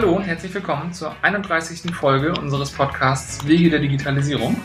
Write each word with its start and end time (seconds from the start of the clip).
Hallo 0.00 0.16
und 0.16 0.22
herzlich 0.22 0.54
willkommen 0.54 0.94
zur 0.94 1.14
31. 1.20 1.94
Folge 1.94 2.32
unseres 2.32 2.70
Podcasts 2.70 3.46
Wege 3.46 3.68
der 3.68 3.80
Digitalisierung. 3.80 4.58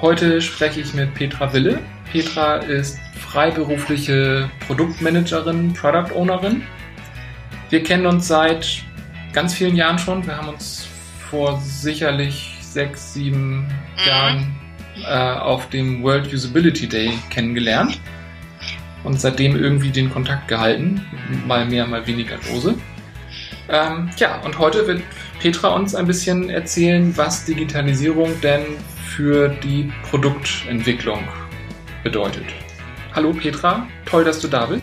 Heute 0.00 0.40
spreche 0.40 0.82
ich 0.82 0.94
mit 0.94 1.12
Petra 1.14 1.52
Wille. 1.52 1.80
Petra 2.12 2.58
ist 2.58 2.96
freiberufliche 3.12 4.48
Produktmanagerin, 4.68 5.72
Product 5.72 6.14
Ownerin. 6.14 6.62
Wir 7.70 7.82
kennen 7.82 8.06
uns 8.06 8.28
seit 8.28 8.84
ganz 9.32 9.52
vielen 9.52 9.74
Jahren 9.74 9.98
schon. 9.98 10.24
Wir 10.24 10.36
haben 10.36 10.50
uns 10.50 10.86
vor 11.28 11.60
sicherlich 11.60 12.56
sechs, 12.60 13.14
sieben 13.14 13.62
mhm. 13.62 14.06
Jahren 14.06 14.56
äh, 15.04 15.40
auf 15.40 15.68
dem 15.70 16.04
World 16.04 16.32
Usability 16.32 16.86
Day 16.86 17.18
kennengelernt 17.30 18.00
und 19.02 19.20
seitdem 19.20 19.56
irgendwie 19.56 19.90
den 19.90 20.08
Kontakt 20.08 20.46
gehalten, 20.46 21.04
mal 21.48 21.66
mehr, 21.66 21.84
mal 21.84 22.06
weniger 22.06 22.36
lose. 22.52 22.76
Ähm, 23.70 24.10
ja, 24.16 24.40
und 24.42 24.58
heute 24.58 24.86
wird 24.86 25.02
Petra 25.40 25.68
uns 25.68 25.94
ein 25.94 26.06
bisschen 26.06 26.48
erzählen, 26.48 27.14
was 27.16 27.44
Digitalisierung 27.44 28.40
denn 28.40 28.62
für 29.04 29.48
die 29.48 29.92
Produktentwicklung 30.08 31.28
bedeutet. 32.02 32.46
Hallo 33.14 33.32
Petra, 33.34 33.86
toll, 34.06 34.24
dass 34.24 34.40
du 34.40 34.48
da 34.48 34.66
bist. 34.66 34.82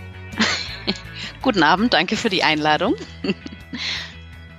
Guten 1.41 1.63
Abend, 1.63 1.93
danke 1.93 2.15
für 2.15 2.29
die 2.29 2.43
Einladung. 2.43 2.93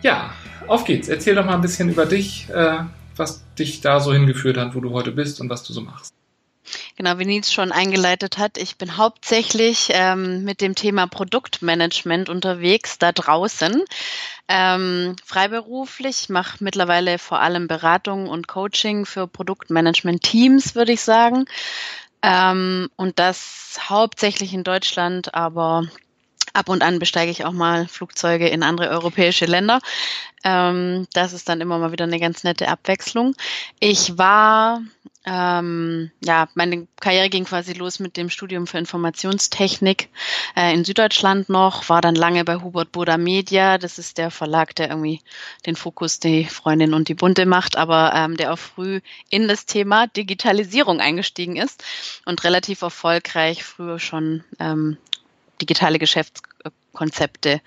ja, 0.02 0.32
auf 0.66 0.84
geht's. 0.84 1.08
Erzähl 1.08 1.36
doch 1.36 1.44
mal 1.44 1.54
ein 1.54 1.60
bisschen 1.60 1.88
über 1.88 2.04
dich, 2.04 2.48
äh, 2.50 2.78
was 3.14 3.44
dich 3.54 3.80
da 3.80 4.00
so 4.00 4.12
hingeführt 4.12 4.56
hat, 4.56 4.74
wo 4.74 4.80
du 4.80 4.90
heute 4.90 5.12
bist 5.12 5.40
und 5.40 5.50
was 5.50 5.62
du 5.62 5.72
so 5.72 5.82
machst. 5.82 6.15
Genau, 6.96 7.18
wie 7.18 7.24
Nils 7.24 7.52
schon 7.52 7.72
eingeleitet 7.72 8.38
hat, 8.38 8.58
ich 8.58 8.76
bin 8.76 8.96
hauptsächlich 8.96 9.88
ähm, 9.92 10.44
mit 10.44 10.60
dem 10.60 10.74
Thema 10.74 11.06
Produktmanagement 11.06 12.28
unterwegs 12.28 12.98
da 12.98 13.12
draußen. 13.12 13.84
Ähm, 14.48 15.16
freiberuflich, 15.24 16.28
mache 16.28 16.62
mittlerweile 16.62 17.18
vor 17.18 17.40
allem 17.40 17.66
Beratung 17.66 18.28
und 18.28 18.48
Coaching 18.48 19.04
für 19.04 19.26
Produktmanagement-Teams, 19.26 20.74
würde 20.74 20.92
ich 20.92 21.00
sagen. 21.00 21.46
Ähm, 22.22 22.88
und 22.96 23.18
das 23.18 23.78
hauptsächlich 23.88 24.54
in 24.54 24.64
Deutschland, 24.64 25.34
aber 25.34 25.88
ab 26.56 26.68
und 26.68 26.82
an 26.82 26.98
besteige 26.98 27.30
ich 27.30 27.44
auch 27.44 27.52
mal 27.52 27.86
Flugzeuge 27.88 28.48
in 28.48 28.62
andere 28.62 28.88
europäische 28.88 29.46
Länder. 29.46 29.80
Ähm, 30.44 31.06
das 31.12 31.32
ist 31.32 31.48
dann 31.48 31.60
immer 31.60 31.78
mal 31.78 31.92
wieder 31.92 32.04
eine 32.04 32.20
ganz 32.20 32.44
nette 32.44 32.68
Abwechslung. 32.68 33.34
Ich 33.80 34.18
war 34.18 34.80
ähm, 35.28 36.12
ja, 36.24 36.48
meine 36.54 36.86
Karriere 37.00 37.28
ging 37.28 37.44
quasi 37.44 37.72
los 37.72 37.98
mit 37.98 38.16
dem 38.16 38.30
Studium 38.30 38.68
für 38.68 38.78
Informationstechnik 38.78 40.08
äh, 40.54 40.72
in 40.72 40.84
Süddeutschland 40.84 41.48
noch, 41.48 41.88
war 41.88 42.00
dann 42.00 42.14
lange 42.14 42.44
bei 42.44 42.56
Hubert 42.56 42.92
Boda 42.92 43.18
Media. 43.18 43.76
Das 43.76 43.98
ist 43.98 44.18
der 44.18 44.30
Verlag, 44.30 44.76
der 44.76 44.88
irgendwie 44.88 45.20
den 45.66 45.74
Fokus 45.74 46.20
die 46.20 46.44
Freundin 46.44 46.94
und 46.94 47.08
die 47.08 47.14
Bunte 47.14 47.44
macht, 47.44 47.76
aber 47.76 48.12
ähm, 48.14 48.36
der 48.36 48.52
auch 48.52 48.58
früh 48.58 49.00
in 49.28 49.48
das 49.48 49.66
Thema 49.66 50.06
Digitalisierung 50.06 51.00
eingestiegen 51.00 51.56
ist 51.56 51.82
und 52.24 52.44
relativ 52.44 52.82
erfolgreich 52.82 53.64
früher 53.64 53.98
schon 53.98 54.44
ähm, 54.60 54.96
digitale 55.60 55.98
Geschäfts 55.98 56.42
Konzepte 56.96 57.60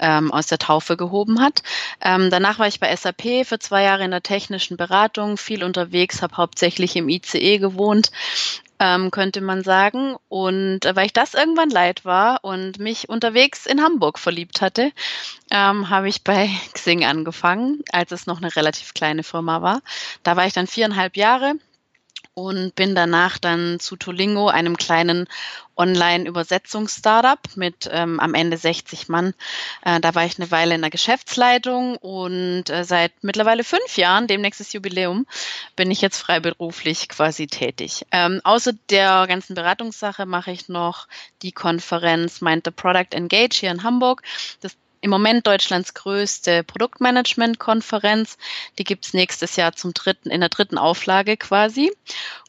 ähm, 0.00 0.32
aus 0.32 0.48
der 0.48 0.58
Taufe 0.58 0.96
gehoben 0.96 1.40
hat. 1.40 1.62
Ähm, 2.00 2.30
danach 2.30 2.58
war 2.58 2.66
ich 2.66 2.80
bei 2.80 2.94
SAP 2.94 3.46
für 3.46 3.60
zwei 3.60 3.84
Jahre 3.84 4.04
in 4.04 4.10
der 4.10 4.22
technischen 4.22 4.76
Beratung, 4.76 5.36
viel 5.36 5.62
unterwegs, 5.62 6.22
habe 6.22 6.36
hauptsächlich 6.36 6.96
im 6.96 7.08
ICE 7.08 7.58
gewohnt, 7.58 8.10
ähm, 8.80 9.10
könnte 9.10 9.42
man 9.42 9.62
sagen. 9.62 10.16
Und 10.28 10.86
äh, 10.86 10.96
weil 10.96 11.06
ich 11.06 11.12
das 11.12 11.34
irgendwann 11.34 11.70
leid 11.70 12.04
war 12.04 12.42
und 12.42 12.78
mich 12.78 13.08
unterwegs 13.08 13.66
in 13.66 13.82
Hamburg 13.82 14.18
verliebt 14.18 14.62
hatte, 14.62 14.92
ähm, 15.50 15.90
habe 15.90 16.08
ich 16.08 16.24
bei 16.24 16.50
Xing 16.72 17.04
angefangen, 17.04 17.84
als 17.92 18.10
es 18.10 18.26
noch 18.26 18.38
eine 18.38 18.56
relativ 18.56 18.94
kleine 18.94 19.22
Firma 19.22 19.62
war. 19.62 19.82
Da 20.22 20.36
war 20.36 20.46
ich 20.46 20.54
dann 20.54 20.66
viereinhalb 20.66 21.16
Jahre 21.16 21.54
und 22.46 22.74
bin 22.74 22.94
danach 22.94 23.38
dann 23.38 23.80
zu 23.80 23.96
Tolingo, 23.96 24.48
einem 24.48 24.76
kleinen 24.76 25.26
Online-Übersetzungs-Startup 25.76 27.38
mit 27.54 27.88
ähm, 27.90 28.20
am 28.20 28.34
Ende 28.34 28.56
60 28.56 29.08
Mann. 29.08 29.34
Äh, 29.82 30.00
da 30.00 30.14
war 30.14 30.24
ich 30.26 30.38
eine 30.38 30.50
Weile 30.50 30.74
in 30.74 30.82
der 30.82 30.90
Geschäftsleitung 30.90 31.96
und 31.96 32.68
äh, 32.68 32.84
seit 32.84 33.12
mittlerweile 33.22 33.64
fünf 33.64 33.96
Jahren, 33.96 34.26
demnächst 34.26 34.60
ist 34.60 34.74
Jubiläum, 34.74 35.26
bin 35.76 35.90
ich 35.90 36.02
jetzt 36.02 36.18
freiberuflich 36.18 37.08
quasi 37.08 37.46
tätig. 37.46 38.06
Ähm, 38.12 38.40
außer 38.44 38.72
der 38.90 39.26
ganzen 39.26 39.54
Beratungssache 39.54 40.26
mache 40.26 40.50
ich 40.50 40.68
noch 40.68 41.08
die 41.42 41.52
Konferenz 41.52 42.40
Mind 42.40 42.64
the 42.66 42.70
Product 42.70 43.14
Engage 43.14 43.60
hier 43.60 43.70
in 43.70 43.82
Hamburg. 43.82 44.22
Das 44.60 44.76
im 45.00 45.10
Moment 45.10 45.46
Deutschlands 45.46 45.94
größte 45.94 46.62
Produktmanagement-Konferenz. 46.64 48.36
Die 48.78 48.84
gibt's 48.84 49.14
nächstes 49.14 49.56
Jahr 49.56 49.74
zum 49.74 49.94
dritten, 49.94 50.30
in 50.30 50.40
der 50.40 50.48
dritten 50.48 50.78
Auflage 50.78 51.36
quasi. 51.36 51.92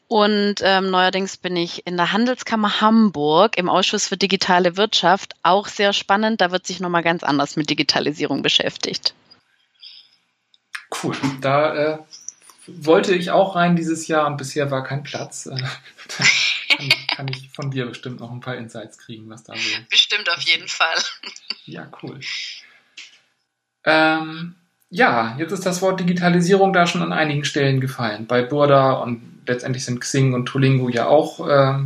Und 0.08 0.56
ähm, 0.60 0.90
neuerdings 0.90 1.38
bin 1.38 1.56
ich 1.56 1.86
in 1.86 1.96
der 1.96 2.12
Handelskammer 2.12 2.82
Hamburg 2.82 3.56
im 3.56 3.70
Ausschuss 3.70 4.08
für 4.08 4.18
digitale 4.18 4.76
Wirtschaft. 4.76 5.34
Auch 5.42 5.68
sehr 5.68 5.94
spannend. 5.94 6.42
Da 6.42 6.50
wird 6.50 6.66
sich 6.66 6.80
nochmal 6.80 7.02
ganz 7.02 7.22
anders 7.22 7.56
mit 7.56 7.70
Digitalisierung 7.70 8.42
beschäftigt. 8.42 9.14
Cool. 11.02 11.16
Da 11.40 11.74
äh, 11.74 11.98
wollte 12.66 13.14
ich 13.14 13.30
auch 13.30 13.56
rein 13.56 13.74
dieses 13.74 14.06
Jahr 14.06 14.26
und 14.26 14.36
bisher 14.36 14.70
war 14.70 14.84
kein 14.84 15.02
Platz. 15.02 15.48
Kann, 16.88 17.16
kann, 17.16 17.28
ich 17.28 17.50
von 17.50 17.70
dir 17.70 17.86
bestimmt 17.86 18.20
noch 18.20 18.30
ein 18.30 18.40
paar 18.40 18.56
Insights 18.56 18.98
kriegen, 18.98 19.28
was 19.30 19.44
da 19.44 19.54
so. 19.54 19.70
Bestimmt 19.90 20.28
auf 20.30 20.40
jeden 20.42 20.68
Fall. 20.68 20.96
Ja, 21.64 21.90
cool. 22.02 22.20
Ähm, 23.84 24.54
ja, 24.90 25.36
jetzt 25.38 25.52
ist 25.52 25.64
das 25.64 25.80
Wort 25.80 26.00
Digitalisierung 26.00 26.72
da 26.72 26.86
schon 26.86 27.02
an 27.02 27.12
einigen 27.12 27.44
Stellen 27.44 27.80
gefallen. 27.80 28.26
Bei 28.26 28.42
Burda 28.42 28.92
und 28.92 29.40
letztendlich 29.46 29.84
sind 29.84 30.00
Xing 30.00 30.34
und 30.34 30.46
Tolingo 30.46 30.88
ja 30.88 31.06
auch 31.06 31.46
äh, 31.48 31.78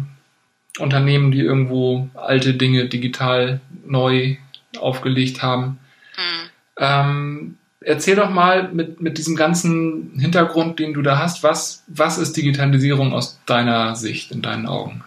Unternehmen, 0.79 1.31
die 1.31 1.41
irgendwo 1.41 2.09
alte 2.15 2.55
Dinge 2.55 2.89
digital 2.89 3.61
neu 3.85 4.37
aufgelegt 4.79 5.43
haben. 5.43 5.79
Mhm. 6.17 6.51
Ähm, 6.79 7.59
erzähl 7.87 8.17
doch 8.17 8.31
mal 8.31 8.73
mit, 8.73 9.01
mit 9.01 9.17
diesem 9.17 9.37
ganzen 9.37 10.19
Hintergrund, 10.19 10.79
den 10.79 10.93
du 10.93 11.03
da 11.03 11.19
hast, 11.19 11.43
was, 11.43 11.85
was 11.87 12.19
ist 12.19 12.37
Digitalisierung 12.37 13.13
aus 13.13 13.41
deiner 13.47 13.95
Sicht, 13.95 14.33
in 14.33 14.43
deinen 14.43 14.67
Augen? 14.67 15.05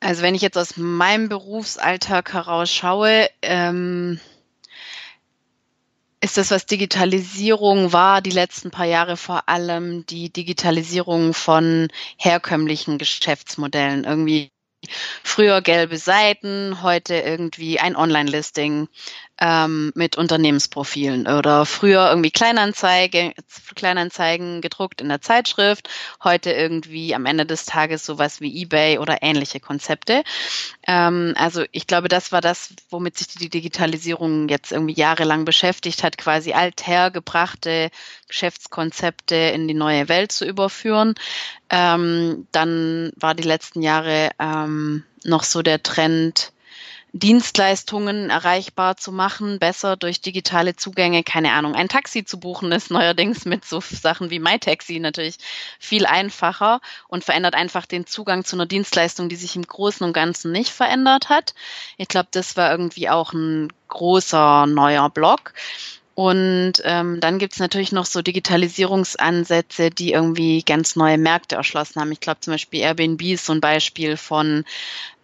Also 0.00 0.22
wenn 0.22 0.34
ich 0.34 0.42
jetzt 0.42 0.56
aus 0.56 0.76
meinem 0.76 1.28
Berufsalltag 1.28 2.32
heraus 2.32 2.72
schaue, 2.72 3.28
ähm, 3.42 4.18
ist 6.20 6.38
das, 6.38 6.50
was 6.50 6.66
Digitalisierung 6.66 7.92
war, 7.92 8.22
die 8.22 8.30
letzten 8.30 8.70
paar 8.70 8.86
Jahre 8.86 9.16
vor 9.16 9.48
allem 9.48 10.06
die 10.06 10.32
Digitalisierung 10.32 11.34
von 11.34 11.88
herkömmlichen 12.16 12.96
Geschäftsmodellen. 12.96 14.04
Irgendwie 14.04 14.50
früher 15.22 15.62
gelbe 15.62 15.98
Seiten, 15.98 16.82
heute 16.82 17.14
irgendwie 17.14 17.78
ein 17.78 17.96
Online-Listing 17.96 18.88
ähm, 19.42 19.90
mit 19.96 20.16
Unternehmensprofilen 20.16 21.26
oder 21.26 21.66
früher 21.66 22.08
irgendwie 22.08 22.30
Kleinanzeige, 22.30 23.34
Kleinanzeigen 23.74 24.60
gedruckt 24.60 25.00
in 25.00 25.08
der 25.08 25.20
Zeitschrift, 25.20 25.88
heute 26.22 26.52
irgendwie 26.52 27.12
am 27.16 27.26
Ende 27.26 27.44
des 27.44 27.64
Tages 27.64 28.06
sowas 28.06 28.40
wie 28.40 28.62
eBay 28.62 28.98
oder 28.98 29.18
ähnliche 29.20 29.58
Konzepte. 29.58 30.22
Ähm, 30.86 31.34
also 31.36 31.64
ich 31.72 31.88
glaube, 31.88 32.06
das 32.06 32.30
war 32.30 32.40
das, 32.40 32.72
womit 32.88 33.18
sich 33.18 33.26
die 33.34 33.48
Digitalisierung 33.48 34.48
jetzt 34.48 34.70
irgendwie 34.70 34.94
jahrelang 34.94 35.44
beschäftigt 35.44 36.04
hat, 36.04 36.18
quasi 36.18 36.52
althergebrachte 36.52 37.90
Geschäftskonzepte 38.28 39.34
in 39.34 39.66
die 39.66 39.74
neue 39.74 40.08
Welt 40.08 40.30
zu 40.30 40.44
überführen. 40.44 41.16
Ähm, 41.68 42.46
dann 42.52 43.10
war 43.16 43.34
die 43.34 43.42
letzten 43.42 43.82
Jahre 43.82 44.30
ähm, 44.38 45.02
noch 45.24 45.42
so 45.42 45.62
der 45.62 45.82
Trend, 45.82 46.52
Dienstleistungen 47.14 48.30
erreichbar 48.30 48.96
zu 48.96 49.12
machen, 49.12 49.58
besser 49.58 49.96
durch 49.96 50.22
digitale 50.22 50.76
Zugänge, 50.76 51.22
keine 51.22 51.52
Ahnung, 51.52 51.74
ein 51.74 51.90
Taxi 51.90 52.24
zu 52.24 52.40
buchen 52.40 52.72
ist 52.72 52.90
neuerdings 52.90 53.44
mit 53.44 53.66
so 53.66 53.80
Sachen 53.80 54.30
wie 54.30 54.38
MyTaxi 54.38 54.98
natürlich 54.98 55.36
viel 55.78 56.06
einfacher 56.06 56.80
und 57.08 57.22
verändert 57.22 57.54
einfach 57.54 57.84
den 57.84 58.06
Zugang 58.06 58.44
zu 58.44 58.56
einer 58.56 58.64
Dienstleistung, 58.64 59.28
die 59.28 59.36
sich 59.36 59.56
im 59.56 59.66
Großen 59.66 60.06
und 60.06 60.14
Ganzen 60.14 60.52
nicht 60.52 60.70
verändert 60.70 61.28
hat. 61.28 61.54
Ich 61.98 62.08
glaube, 62.08 62.28
das 62.30 62.56
war 62.56 62.70
irgendwie 62.70 63.10
auch 63.10 63.34
ein 63.34 63.70
großer 63.88 64.66
neuer 64.66 65.10
Block. 65.10 65.52
Und 66.14 66.74
ähm, 66.84 67.20
dann 67.20 67.38
gibt's 67.38 67.58
natürlich 67.58 67.90
noch 67.90 68.04
so 68.04 68.20
Digitalisierungsansätze, 68.20 69.88
die 69.90 70.12
irgendwie 70.12 70.62
ganz 70.62 70.94
neue 70.94 71.16
Märkte 71.16 71.56
erschlossen 71.56 72.00
haben. 72.00 72.12
Ich 72.12 72.20
glaube 72.20 72.40
zum 72.40 72.52
Beispiel 72.52 72.80
Airbnb 72.80 73.22
ist 73.22 73.46
so 73.46 73.54
ein 73.54 73.62
Beispiel 73.62 74.18
von, 74.18 74.64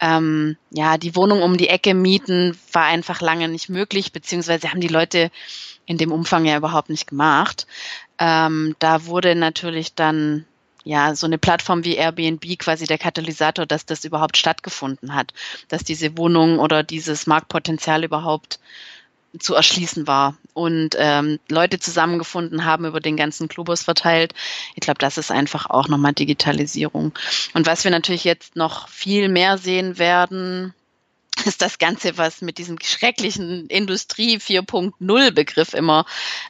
ähm, 0.00 0.56
ja, 0.70 0.96
die 0.96 1.14
Wohnung 1.14 1.42
um 1.42 1.58
die 1.58 1.68
Ecke 1.68 1.92
mieten 1.92 2.58
war 2.72 2.84
einfach 2.84 3.20
lange 3.20 3.48
nicht 3.48 3.68
möglich, 3.68 4.12
beziehungsweise 4.12 4.70
haben 4.70 4.80
die 4.80 4.88
Leute 4.88 5.30
in 5.84 5.98
dem 5.98 6.10
Umfang 6.10 6.46
ja 6.46 6.56
überhaupt 6.56 6.88
nicht 6.88 7.06
gemacht. 7.06 7.66
Ähm, 8.18 8.74
da 8.78 9.04
wurde 9.04 9.34
natürlich 9.34 9.94
dann 9.94 10.46
ja, 10.84 11.14
so 11.14 11.26
eine 11.26 11.36
Plattform 11.36 11.84
wie 11.84 11.96
Airbnb 11.96 12.58
quasi 12.58 12.86
der 12.86 12.96
Katalysator, 12.96 13.66
dass 13.66 13.84
das 13.84 14.04
überhaupt 14.04 14.38
stattgefunden 14.38 15.14
hat, 15.14 15.34
dass 15.68 15.84
diese 15.84 16.16
Wohnung 16.16 16.58
oder 16.58 16.82
dieses 16.82 17.26
Marktpotenzial 17.26 18.04
überhaupt 18.04 18.58
zu 19.38 19.54
erschließen 19.54 20.06
war 20.06 20.36
und 20.54 20.96
ähm, 20.98 21.38
Leute 21.48 21.78
zusammengefunden 21.78 22.64
haben 22.64 22.84
über 22.84 23.00
den 23.00 23.16
ganzen 23.16 23.48
Globus 23.48 23.82
verteilt. 23.82 24.34
Ich 24.74 24.80
glaube, 24.80 24.98
das 24.98 25.18
ist 25.18 25.30
einfach 25.30 25.68
auch 25.68 25.88
nochmal 25.88 26.14
Digitalisierung. 26.14 27.12
Und 27.54 27.66
was 27.66 27.84
wir 27.84 27.90
natürlich 27.90 28.24
jetzt 28.24 28.56
noch 28.56 28.88
viel 28.88 29.28
mehr 29.28 29.58
sehen 29.58 29.98
werden, 29.98 30.74
ist 31.44 31.62
das 31.62 31.78
Ganze, 31.78 32.16
was 32.16 32.40
mit 32.40 32.58
diesem 32.58 32.78
schrecklichen 32.82 33.66
Industrie 33.66 34.38
4.0 34.38 35.30
Begriff 35.32 35.74
immer 35.74 36.06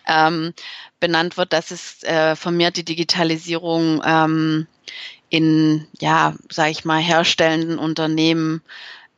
ähm, 0.06 0.54
benannt 1.00 1.36
wird, 1.36 1.52
dass 1.52 1.70
es 1.70 2.02
äh, 2.04 2.36
vermehrt 2.36 2.76
die 2.76 2.84
Digitalisierung 2.84 4.02
ähm, 4.04 4.66
in, 5.30 5.86
ja, 6.00 6.34
sage 6.50 6.70
ich 6.70 6.84
mal, 6.84 7.00
herstellenden 7.00 7.78
Unternehmen 7.78 8.62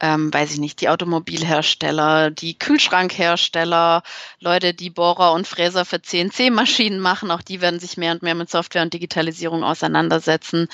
ähm, 0.00 0.32
weiß 0.32 0.52
ich 0.52 0.58
nicht, 0.58 0.80
die 0.80 0.88
Automobilhersteller, 0.88 2.30
die 2.30 2.58
Kühlschrankhersteller, 2.58 4.02
Leute, 4.40 4.74
die 4.74 4.90
Bohrer 4.90 5.32
und 5.32 5.46
Fräser 5.46 5.84
für 5.84 6.00
CNC-Maschinen 6.00 7.00
machen, 7.00 7.30
auch 7.30 7.42
die 7.42 7.60
werden 7.60 7.80
sich 7.80 7.96
mehr 7.96 8.12
und 8.12 8.22
mehr 8.22 8.34
mit 8.34 8.50
Software 8.50 8.82
und 8.82 8.94
Digitalisierung 8.94 9.62
auseinandersetzen. 9.62 10.68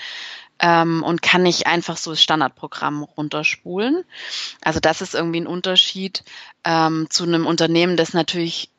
ähm, 0.59 1.03
und 1.03 1.21
kann 1.21 1.43
nicht 1.43 1.67
einfach 1.67 1.97
so 1.97 2.09
das 2.09 2.23
Standardprogramm 2.23 3.03
runterspulen. 3.03 4.05
Also 4.63 4.79
das 4.79 5.01
ist 5.01 5.13
irgendwie 5.13 5.41
ein 5.41 5.47
Unterschied 5.47 6.23
ähm, 6.63 7.05
zu 7.11 7.25
einem 7.25 7.45
Unternehmen, 7.45 7.95
das 7.95 8.13
natürlich 8.13 8.71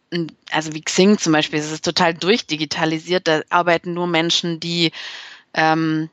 also 0.50 0.72
wie 0.72 0.80
Xing 0.80 1.18
zum 1.18 1.34
Beispiel, 1.34 1.58
es 1.58 1.70
ist 1.70 1.84
total 1.84 2.14
durchdigitalisiert, 2.14 3.28
da 3.28 3.42
arbeiten 3.50 3.92
nur 3.92 4.06
Menschen, 4.06 4.58
die 4.58 4.90
ähm, 5.52 6.08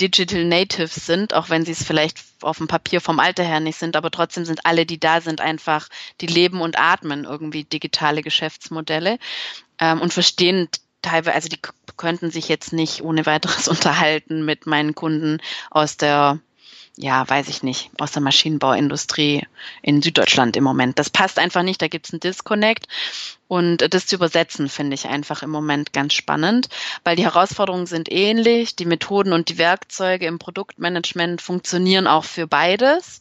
Digital 0.00 0.44
Natives 0.44 0.94
sind, 1.06 1.34
auch 1.34 1.50
wenn 1.50 1.64
sie 1.64 1.72
es 1.72 1.84
vielleicht 1.84 2.18
auf 2.42 2.58
dem 2.58 2.68
Papier 2.68 3.00
vom 3.00 3.20
Alter 3.20 3.44
her 3.44 3.60
nicht 3.60 3.78
sind, 3.78 3.96
aber 3.96 4.10
trotzdem 4.10 4.44
sind 4.44 4.66
alle, 4.66 4.86
die 4.86 4.98
da 4.98 5.20
sind, 5.20 5.40
einfach, 5.40 5.88
die 6.20 6.26
leben 6.26 6.60
und 6.60 6.78
atmen 6.78 7.24
irgendwie 7.24 7.64
digitale 7.64 8.22
Geschäftsmodelle 8.22 9.18
ähm, 9.78 10.00
und 10.00 10.12
verstehen 10.12 10.68
teilweise, 11.02 11.34
also 11.34 11.48
die 11.48 11.60
könnten 11.96 12.30
sich 12.30 12.48
jetzt 12.48 12.72
nicht 12.72 13.02
ohne 13.02 13.26
weiteres 13.26 13.68
unterhalten 13.68 14.44
mit 14.44 14.66
meinen 14.66 14.94
Kunden 14.94 15.38
aus 15.70 15.96
der 15.96 16.40
ja, 16.96 17.28
weiß 17.28 17.48
ich 17.48 17.62
nicht, 17.62 17.90
aus 17.98 18.12
der 18.12 18.22
Maschinenbauindustrie 18.22 19.46
in 19.82 20.00
Süddeutschland 20.00 20.56
im 20.56 20.64
Moment. 20.64 20.98
Das 20.98 21.10
passt 21.10 21.38
einfach 21.38 21.62
nicht, 21.62 21.82
da 21.82 21.88
gibt 21.88 22.06
es 22.06 22.12
einen 22.12 22.20
Disconnect. 22.20 22.86
Und 23.48 23.92
das 23.92 24.06
zu 24.06 24.16
übersetzen, 24.16 24.68
finde 24.68 24.94
ich 24.94 25.06
einfach 25.06 25.42
im 25.42 25.50
Moment 25.50 25.92
ganz 25.92 26.14
spannend, 26.14 26.68
weil 27.02 27.16
die 27.16 27.24
Herausforderungen 27.24 27.86
sind 27.86 28.10
ähnlich, 28.10 28.76
die 28.76 28.86
Methoden 28.86 29.32
und 29.32 29.48
die 29.48 29.58
Werkzeuge 29.58 30.26
im 30.26 30.38
Produktmanagement 30.38 31.42
funktionieren 31.42 32.06
auch 32.06 32.24
für 32.24 32.46
beides. 32.46 33.20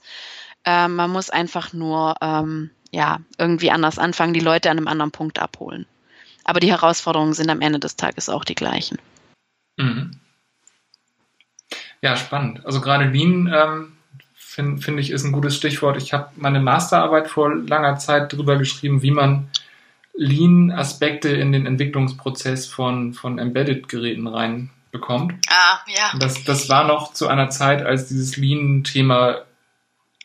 Ähm, 0.66 0.96
man 0.96 1.12
muss 1.12 1.30
einfach 1.30 1.74
nur 1.74 2.16
ähm, 2.22 2.70
ja, 2.92 3.20
irgendwie 3.40 3.72
anders 3.72 3.98
anfangen, 3.98 4.34
die 4.34 4.40
Leute 4.40 4.70
an 4.70 4.78
einem 4.78 4.88
anderen 4.88 5.12
Punkt 5.12 5.40
abholen. 5.40 5.88
Aber 6.44 6.60
die 6.60 6.70
Herausforderungen 6.70 7.34
sind 7.34 7.50
am 7.50 7.62
Ende 7.62 7.80
des 7.80 7.96
Tages 7.96 8.30
auch 8.30 8.46
die 8.46 8.56
gleichen. 8.56 9.00
Mhm. 9.78 10.20
Ja, 12.03 12.17
spannend. 12.17 12.65
Also 12.65 12.81
gerade 12.81 13.05
Lean 13.05 13.50
ähm, 13.55 13.94
finde 14.35 14.81
find 14.81 15.00
ich 15.00 15.10
ist 15.10 15.24
ein 15.24 15.31
gutes 15.31 15.55
Stichwort. 15.55 15.95
Ich 15.95 16.12
habe 16.12 16.27
meine 16.36 16.60
Masterarbeit 16.60 17.29
vor 17.29 17.55
langer 17.55 17.98
Zeit 17.98 18.33
darüber 18.33 18.57
geschrieben, 18.57 19.01
wie 19.01 19.12
man 19.12 19.48
Lean-Aspekte 20.13 21.29
in 21.29 21.53
den 21.53 21.65
Entwicklungsprozess 21.65 22.67
von, 22.67 23.13
von 23.13 23.39
Embedded-Geräten 23.39 24.27
reinbekommt. 24.27 25.36
Ah, 25.48 25.79
ja. 25.88 26.12
Das, 26.19 26.43
das 26.43 26.67
war 26.67 26.86
noch 26.86 27.13
zu 27.13 27.29
einer 27.29 27.50
Zeit, 27.50 27.86
als 27.86 28.10
dieses 28.10 28.36
Lean-Thema 28.36 29.43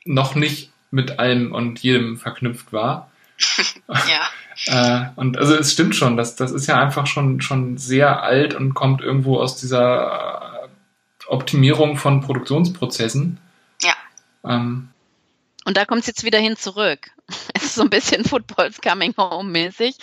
noch 0.05 0.35
nicht 0.35 0.73
mit 0.91 1.21
allem 1.21 1.53
und 1.53 1.79
jedem 1.79 2.19
verknüpft 2.19 2.73
war. 2.73 3.09
ja. 3.89 4.27
äh, 5.07 5.11
und 5.15 5.39
also 5.39 5.55
es 5.55 5.73
stimmt 5.73 5.95
schon, 5.95 6.17
das, 6.17 6.35
das 6.35 6.51
ist 6.51 6.67
ja 6.67 6.77
einfach 6.81 7.07
schon, 7.07 7.41
schon 7.41 7.79
sehr 7.79 8.25
alt 8.25 8.55
und 8.55 8.75
kommt 8.75 9.01
irgendwo 9.01 9.39
aus 9.39 9.61
dieser 9.61 10.48
Optimierung 11.29 11.97
von 11.97 12.21
Produktionsprozessen. 12.21 13.39
Ja. 13.83 13.95
Ähm, 14.45 14.89
und 15.65 15.77
da 15.77 15.85
kommt 15.85 16.01
es 16.01 16.07
jetzt 16.07 16.25
wieder 16.25 16.39
hin 16.39 16.57
zurück. 16.57 17.11
Es 17.55 17.65
ist 17.65 17.75
so 17.75 17.83
ein 17.83 17.91
bisschen 17.91 18.25
Football's 18.25 18.81
Coming 18.81 19.15
Home 19.19 19.51
mäßig. 19.51 19.97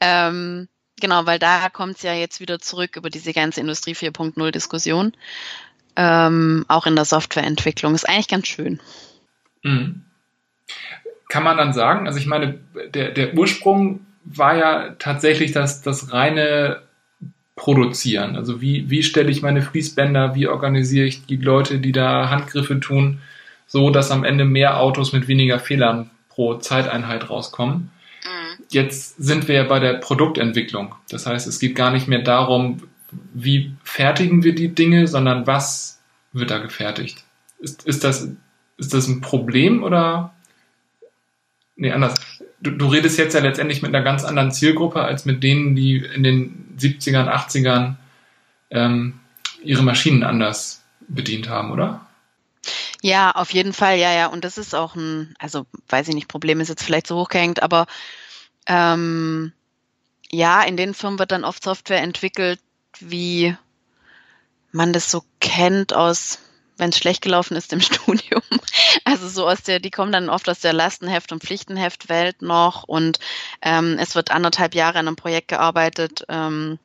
Ähm, 0.00 0.68
genau, 1.00 1.26
weil 1.26 1.40
da 1.40 1.68
kommt 1.68 1.96
es 1.96 2.02
ja 2.02 2.14
jetzt 2.14 2.40
wieder 2.40 2.60
zurück 2.60 2.94
über 2.96 3.10
diese 3.10 3.32
ganze 3.32 3.60
Industrie 3.60 3.94
4.0 3.94 4.50
Diskussion. 4.52 5.12
Ähm, 5.96 6.64
auch 6.68 6.86
in 6.86 6.94
der 6.94 7.04
Softwareentwicklung. 7.04 7.94
Ist 7.94 8.08
eigentlich 8.08 8.28
ganz 8.28 8.46
schön. 8.46 8.80
Mhm. 9.62 10.04
Kann 11.28 11.42
man 11.42 11.56
dann 11.56 11.72
sagen, 11.72 12.06
also 12.06 12.18
ich 12.18 12.26
meine, 12.26 12.60
der, 12.94 13.10
der 13.10 13.34
Ursprung 13.34 14.06
war 14.24 14.56
ja 14.56 14.90
tatsächlich 14.98 15.50
das, 15.50 15.82
das 15.82 16.12
reine 16.12 16.82
produzieren? 17.60 18.36
Also 18.36 18.62
wie, 18.62 18.88
wie 18.88 19.02
stelle 19.02 19.30
ich 19.30 19.42
meine 19.42 19.60
Fließbänder, 19.60 20.34
wie 20.34 20.48
organisiere 20.48 21.04
ich 21.04 21.26
die 21.26 21.36
Leute, 21.36 21.78
die 21.78 21.92
da 21.92 22.30
Handgriffe 22.30 22.80
tun, 22.80 23.20
so 23.66 23.90
dass 23.90 24.10
am 24.10 24.24
Ende 24.24 24.46
mehr 24.46 24.80
Autos 24.80 25.12
mit 25.12 25.28
weniger 25.28 25.60
Fehlern 25.60 26.10
pro 26.30 26.54
Zeiteinheit 26.54 27.28
rauskommen? 27.28 27.90
Mhm. 28.24 28.64
Jetzt 28.70 29.18
sind 29.18 29.46
wir 29.46 29.56
ja 29.56 29.64
bei 29.64 29.78
der 29.78 29.94
Produktentwicklung. 29.94 30.94
Das 31.10 31.26
heißt, 31.26 31.46
es 31.46 31.58
geht 31.58 31.74
gar 31.74 31.90
nicht 31.90 32.08
mehr 32.08 32.22
darum, 32.22 32.82
wie 33.34 33.74
fertigen 33.84 34.42
wir 34.42 34.54
die 34.54 34.74
Dinge, 34.74 35.06
sondern 35.06 35.46
was 35.46 36.00
wird 36.32 36.50
da 36.50 36.58
gefertigt? 36.60 37.24
Ist, 37.58 37.84
ist, 37.84 38.04
das, 38.04 38.26
ist 38.78 38.94
das 38.94 39.06
ein 39.06 39.20
Problem 39.20 39.82
oder? 39.82 40.32
Nee, 41.76 41.92
anders 41.92 42.14
du, 42.60 42.70
du 42.72 42.86
redest 42.86 43.18
jetzt 43.18 43.34
ja 43.34 43.40
letztendlich 43.40 43.82
mit 43.82 43.94
einer 43.94 44.04
ganz 44.04 44.24
anderen 44.24 44.52
Zielgruppe 44.52 45.02
als 45.02 45.24
mit 45.24 45.42
denen, 45.42 45.74
die 45.74 45.96
in 45.96 46.22
den 46.22 46.76
70ern, 46.78 47.28
80ern 47.28 47.96
ähm, 48.70 49.20
ihre 49.62 49.82
Maschinen 49.82 50.22
anders 50.22 50.82
bedient 51.08 51.48
haben, 51.48 51.70
oder? 51.70 52.06
Ja, 53.02 53.30
auf 53.30 53.52
jeden 53.52 53.72
Fall, 53.72 53.98
ja, 53.98 54.12
ja. 54.12 54.26
Und 54.26 54.44
das 54.44 54.58
ist 54.58 54.74
auch 54.74 54.94
ein, 54.94 55.34
also 55.38 55.66
weiß 55.88 56.08
ich 56.08 56.14
nicht, 56.14 56.28
Problem 56.28 56.60
ist 56.60 56.68
jetzt 56.68 56.84
vielleicht 56.84 57.06
so 57.06 57.16
hochgehängt, 57.16 57.62
aber 57.62 57.86
ähm, 58.66 59.52
ja, 60.30 60.62
in 60.62 60.76
den 60.76 60.94
Firmen 60.94 61.18
wird 61.18 61.32
dann 61.32 61.44
oft 61.44 61.62
Software 61.62 62.02
entwickelt, 62.02 62.60
wie 63.00 63.56
man 64.72 64.92
das 64.92 65.10
so 65.10 65.24
kennt 65.40 65.94
aus, 65.94 66.38
wenn 66.80 66.90
es 66.90 66.98
schlecht 66.98 67.22
gelaufen 67.22 67.56
ist 67.56 67.72
im 67.72 67.80
Studium. 67.80 68.42
Also 69.04 69.28
so 69.28 69.46
aus 69.46 69.62
der, 69.62 69.78
die 69.78 69.90
kommen 69.90 70.12
dann 70.12 70.28
oft 70.28 70.48
aus 70.48 70.60
der 70.60 70.72
Lastenheft- 70.72 71.32
und 71.32 71.42
Pflichtenheftwelt 71.42 72.42
noch 72.42 72.84
und 72.84 73.20
ähm, 73.62 73.96
es 74.00 74.14
wird 74.14 74.30
anderthalb 74.30 74.74
Jahre 74.74 74.98
an 74.98 75.06
einem 75.06 75.16
Projekt 75.16 75.48
gearbeitet, 75.48 76.24
ähm, 76.28 76.78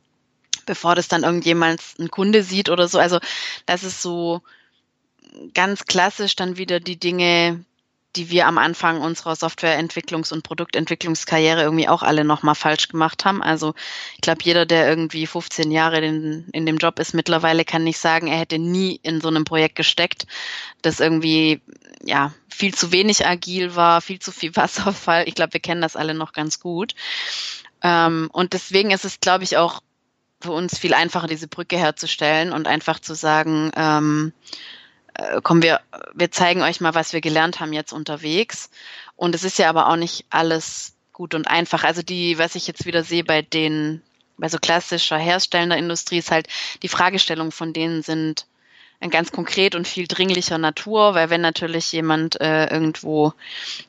bevor 0.65 0.95
das 0.95 1.07
dann 1.07 1.23
irgendjemand 1.23 1.81
ein 1.99 2.11
Kunde 2.11 2.43
sieht 2.43 2.69
oder 2.69 2.87
so. 2.87 2.99
Also 2.99 3.19
das 3.65 3.83
ist 3.83 4.01
so 4.01 4.41
ganz 5.53 5.85
klassisch 5.85 6.35
dann 6.35 6.57
wieder 6.57 6.79
die 6.79 6.97
Dinge, 6.97 7.63
die 8.15 8.29
wir 8.29 8.47
am 8.47 8.57
Anfang 8.57 9.01
unserer 9.01 9.33
Softwareentwicklungs- 9.33 10.33
und 10.33 10.43
Produktentwicklungskarriere 10.43 11.61
irgendwie 11.61 11.87
auch 11.87 12.03
alle 12.03 12.23
nochmal 12.23 12.55
falsch 12.55 12.87
gemacht 12.87 13.25
haben. 13.25 13.41
Also 13.41 13.73
ich 14.15 14.21
glaube, 14.21 14.39
jeder, 14.43 14.65
der 14.65 14.87
irgendwie 14.87 15.27
15 15.27 15.71
Jahre 15.71 15.99
in, 15.99 16.47
in 16.51 16.65
dem 16.65 16.77
Job 16.77 16.99
ist, 16.99 17.13
mittlerweile 17.13 17.65
kann 17.65 17.83
nicht 17.83 17.99
sagen, 17.99 18.27
er 18.27 18.39
hätte 18.39 18.59
nie 18.59 18.99
in 19.03 19.21
so 19.21 19.27
einem 19.27 19.43
Projekt 19.43 19.75
gesteckt, 19.75 20.25
das 20.81 20.99
irgendwie 20.99 21.61
ja 22.03 22.33
viel 22.47 22.73
zu 22.73 22.91
wenig 22.91 23.25
agil 23.27 23.75
war, 23.75 24.01
viel 24.01 24.19
zu 24.19 24.31
viel 24.31 24.51
Wasserfall. 24.55 25.27
Ich 25.27 25.35
glaube, 25.35 25.53
wir 25.53 25.61
kennen 25.61 25.81
das 25.81 25.95
alle 25.95 26.13
noch 26.13 26.33
ganz 26.33 26.59
gut. 26.59 26.95
Ähm, 27.81 28.29
und 28.31 28.53
deswegen 28.53 28.91
ist 28.91 29.05
es, 29.05 29.19
glaube 29.19 29.43
ich, 29.43 29.57
auch 29.57 29.81
für 30.41 30.51
uns 30.51 30.77
viel 30.77 30.93
einfacher, 30.93 31.27
diese 31.27 31.47
Brücke 31.47 31.77
herzustellen 31.77 32.53
und 32.53 32.67
einfach 32.67 32.99
zu 32.99 33.15
sagen, 33.15 33.71
ähm, 33.75 34.33
äh, 35.15 35.39
komm, 35.41 35.61
wir, 35.61 35.81
wir 36.13 36.31
zeigen 36.31 36.61
euch 36.61 36.81
mal, 36.81 36.93
was 36.93 37.13
wir 37.13 37.21
gelernt 37.21 37.59
haben 37.59 37.73
jetzt 37.73 37.93
unterwegs. 37.93 38.69
Und 39.15 39.35
es 39.35 39.43
ist 39.43 39.57
ja 39.57 39.69
aber 39.69 39.87
auch 39.87 39.95
nicht 39.95 40.25
alles 40.29 40.95
gut 41.13 41.33
und 41.33 41.47
einfach. 41.47 41.83
Also 41.83 42.01
die, 42.01 42.37
was 42.37 42.55
ich 42.55 42.67
jetzt 42.67 42.85
wieder 42.85 43.03
sehe 43.03 43.23
bei 43.23 43.41
den, 43.41 44.01
bei 44.37 44.49
so 44.49 44.57
klassischer 44.57 45.17
herstellender 45.17 45.77
Industrie 45.77 46.17
ist 46.17 46.31
halt, 46.31 46.47
die 46.83 46.89
Fragestellungen 46.89 47.51
von 47.51 47.73
denen 47.73 48.01
sind 48.03 48.47
ganz 49.11 49.31
konkret 49.31 49.75
und 49.75 49.87
viel 49.87 50.07
dringlicher 50.07 50.57
Natur, 50.57 51.13
weil 51.13 51.29
wenn 51.29 51.41
natürlich 51.41 51.91
jemand 51.91 52.39
äh, 52.41 52.65
irgendwo, 52.67 53.33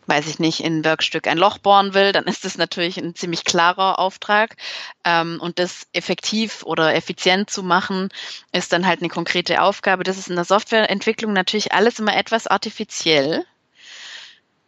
weiß 0.06 0.26
ich 0.26 0.38
nicht, 0.38 0.60
in 0.60 0.78
ein 0.78 0.84
Werkstück 0.84 1.26
ein 1.26 1.38
Loch 1.38 1.58
bohren 1.58 1.94
will, 1.94 2.12
dann 2.12 2.24
ist 2.24 2.44
das 2.44 2.58
natürlich 2.58 2.98
ein 2.98 3.14
ziemlich 3.14 3.44
klarer 3.44 3.98
Auftrag. 3.98 4.56
Ähm, 5.04 5.38
und 5.40 5.58
das 5.58 5.86
effektiv 5.92 6.62
oder 6.64 6.94
effizient 6.94 7.50
zu 7.50 7.62
machen, 7.62 8.10
ist 8.52 8.72
dann 8.72 8.86
halt 8.86 9.00
eine 9.00 9.08
konkrete 9.08 9.62
Aufgabe. 9.62 10.04
Das 10.04 10.18
ist 10.18 10.28
in 10.28 10.36
der 10.36 10.44
Softwareentwicklung 10.44 11.32
natürlich 11.32 11.72
alles 11.72 11.98
immer 11.98 12.16
etwas 12.16 12.46
artifiziell. 12.46 13.44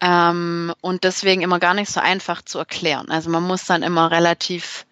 Ähm, 0.01 0.73
und 0.81 1.05
deswegen 1.05 1.43
immer 1.43 1.59
gar 1.59 1.75
nicht 1.75 1.91
so 1.91 2.01
einfach 2.01 2.43
zu 2.43 2.59
erklären. 2.59 3.11
Also 3.11 3.31
man 3.31 3.43
muss 3.43 3.65
dann 3.65 3.83
immer 3.83 4.11
relativ 4.11 4.87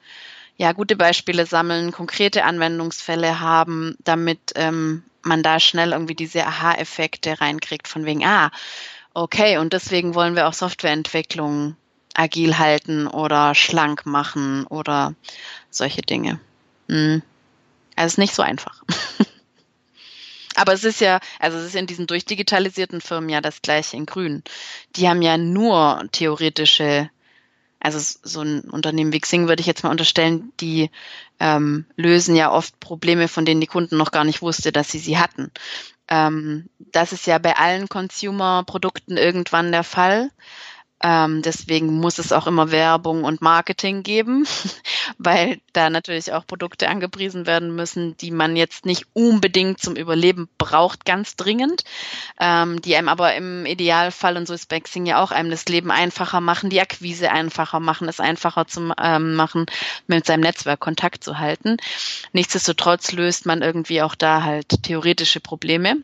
ja, 0.57 0.73
gute 0.73 0.97
Beispiele 0.97 1.47
sammeln, 1.47 1.93
konkrete 1.93 2.45
Anwendungsfälle 2.45 3.41
haben, 3.41 3.97
damit 4.03 4.53
ähm, 4.55 5.05
man 5.27 5.43
da 5.43 5.61
schnell 5.61 5.93
irgendwie 5.93 6.15
diese 6.15 6.47
Aha-Effekte 6.47 7.41
reinkriegt 7.41 7.89
von 7.89 8.05
wegen, 8.05 8.25
ah, 8.25 8.51
okay, 9.15 9.59
und 9.59 9.73
deswegen 9.73 10.15
wollen 10.15 10.37
wir 10.37 10.49
auch 10.49 10.53
Softwareentwicklung 10.53 11.77
agil 12.15 12.59
halten 12.59 13.07
oder 13.07 13.55
schlank 13.55 14.07
machen 14.07 14.67
oder 14.67 15.15
solche 15.71 16.03
Dinge. 16.03 16.41
Hm. 16.89 17.23
Also 17.95 18.07
es 18.07 18.13
ist 18.13 18.19
nicht 18.19 18.35
so 18.35 18.43
einfach. 18.43 18.83
Aber 20.55 20.73
es 20.73 20.85
ist 20.85 21.01
ja, 21.01 21.21
also 21.39 21.59
es 21.59 21.67
ist 21.67 21.75
in 21.75 21.87
diesen 21.87 22.07
durchdigitalisierten 22.07 23.03
Firmen 23.03 23.29
ja 23.29 23.43
das 23.43 23.61
gleiche 23.61 23.97
in 23.97 24.07
Grün. 24.07 24.43
Die 24.97 25.07
haben 25.09 25.21
ja 25.21 25.37
nur 25.37 26.09
theoretische 26.13 27.11
also 27.81 27.99
so 28.23 28.41
ein 28.41 28.61
Unternehmen 28.63 29.13
wie 29.13 29.21
Xing 29.21 29.49
würde 29.49 29.61
ich 29.61 29.67
jetzt 29.67 29.85
mal 29.85 29.91
unterstellen, 29.91 30.53
die 30.61 30.91
ähm, 31.39 31.85
lösen 31.97 32.35
ja 32.35 32.51
oft 32.51 32.79
Probleme, 32.81 33.29
von 33.29 33.45
denen 33.45 33.61
die 33.61 33.67
Kunden 33.67 33.97
noch 33.97 34.11
gar 34.11 34.25
nicht 34.25 34.43
wusste, 34.43 34.73
dass 34.73 34.91
sie 34.91 34.99
sie 34.99 35.19
hatten. 35.19 35.51
Ähm, 36.09 36.69
das 36.79 37.13
ist 37.13 37.27
ja 37.27 37.39
bei 37.39 37.57
allen 37.57 37.89
Consumer-Produkten 37.89 39.17
irgendwann 39.17 39.73
der 39.73 39.85
Fall. 39.85 40.31
Ähm, 41.07 41.41
deswegen 41.41 42.01
muss 42.01 42.19
es 42.19 42.33
auch 42.33 42.49
immer 42.49 42.73
Werbung 42.73 43.23
und 43.23 43.41
Marketing 43.41 44.03
geben, 44.03 44.45
weil 45.19 45.61
da 45.73 45.89
natürlich 45.89 46.33
auch 46.33 46.45
Produkte 46.45 46.89
angepriesen 46.89 47.47
werden 47.47 47.77
müssen, 47.77 48.17
die 48.17 48.33
man 48.33 48.57
jetzt 48.57 48.85
nicht 48.87 49.07
unbedingt 49.13 49.81
zum 49.81 49.95
Überleben 49.95 50.49
braucht, 50.59 51.05
ganz 51.05 51.37
dringend, 51.37 51.85
ähm, 52.41 52.83
die 52.83 52.97
einem 52.97 53.09
aber 53.09 53.37
im 53.37 53.67
Idealfall, 53.67 54.37
und 54.37 54.49
so 54.49 54.55
ist 54.55 54.69
Baxing 54.69 55.07
ja 55.07 55.23
auch, 55.23 55.31
einem 55.31 55.51
das 55.51 55.67
Leben 55.67 55.93
einfacher 55.93 56.41
machen, 56.41 56.71
die 56.71 56.81
Akquise 56.81 57.31
einfacher 57.31 57.79
machen, 57.79 58.09
es 58.09 58.19
einfacher 58.19 58.67
zu 58.67 58.93
ähm, 59.01 59.37
machen, 59.37 59.67
mit 60.09 60.27
seinem 60.27 60.41
Netzwerk 60.41 60.81
Kontakt 60.81 61.23
zu 61.23 61.39
halten. 61.39 61.77
Nichtsdestotrotz 62.33 63.13
löst 63.13 63.47
man 63.47 63.63
irgendwie 63.63 64.03
auch 64.03 64.17
da 64.17 64.43
halt 64.43 64.83
theoretische 64.83 65.39
Probleme. 65.39 65.99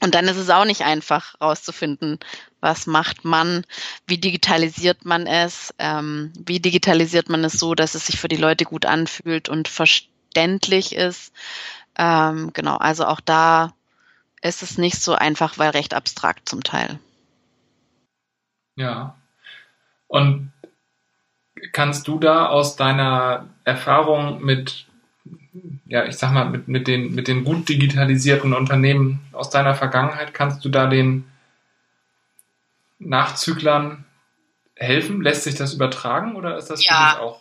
Und 0.00 0.14
dann 0.14 0.26
ist 0.26 0.36
es 0.36 0.50
auch 0.50 0.66
nicht 0.66 0.82
einfach 0.82 1.40
rauszufinden, 1.40 2.18
was 2.64 2.88
macht 2.88 3.24
man, 3.24 3.64
wie 4.06 4.18
digitalisiert 4.18 5.04
man 5.04 5.28
es, 5.28 5.72
ähm, 5.78 6.32
wie 6.34 6.58
digitalisiert 6.58 7.28
man 7.28 7.44
es 7.44 7.52
so, 7.52 7.76
dass 7.76 7.94
es 7.94 8.06
sich 8.06 8.18
für 8.18 8.26
die 8.26 8.36
Leute 8.36 8.64
gut 8.64 8.86
anfühlt 8.86 9.48
und 9.48 9.68
verständlich 9.68 10.96
ist. 10.96 11.32
Ähm, 11.96 12.50
genau, 12.52 12.76
also 12.76 13.04
auch 13.04 13.20
da 13.20 13.72
ist 14.42 14.62
es 14.62 14.78
nicht 14.78 15.00
so 15.00 15.14
einfach, 15.14 15.58
weil 15.58 15.70
recht 15.70 15.94
abstrakt 15.94 16.48
zum 16.48 16.64
Teil. 16.64 16.98
Ja. 18.74 19.16
Und 20.08 20.52
kannst 21.72 22.08
du 22.08 22.18
da 22.18 22.46
aus 22.46 22.74
deiner 22.74 23.46
Erfahrung 23.64 24.42
mit 24.42 24.86
ja, 25.86 26.04
ich 26.04 26.16
sag 26.16 26.32
mal, 26.32 26.48
mit, 26.48 26.66
mit, 26.68 26.88
den, 26.88 27.14
mit 27.14 27.28
den 27.28 27.44
gut 27.44 27.68
digitalisierten 27.68 28.52
Unternehmen 28.52 29.20
aus 29.32 29.50
deiner 29.50 29.74
Vergangenheit, 29.74 30.34
kannst 30.34 30.64
du 30.64 30.68
da 30.68 30.86
den 30.86 31.24
Nachzüglern 32.98 34.04
helfen? 34.76 35.22
Lässt 35.22 35.44
sich 35.44 35.54
das 35.54 35.74
übertragen 35.74 36.36
oder 36.36 36.56
ist 36.56 36.68
das 36.68 36.84
ja. 36.84 36.92
für 36.92 37.14
dich 37.14 37.22
auch? 37.22 37.40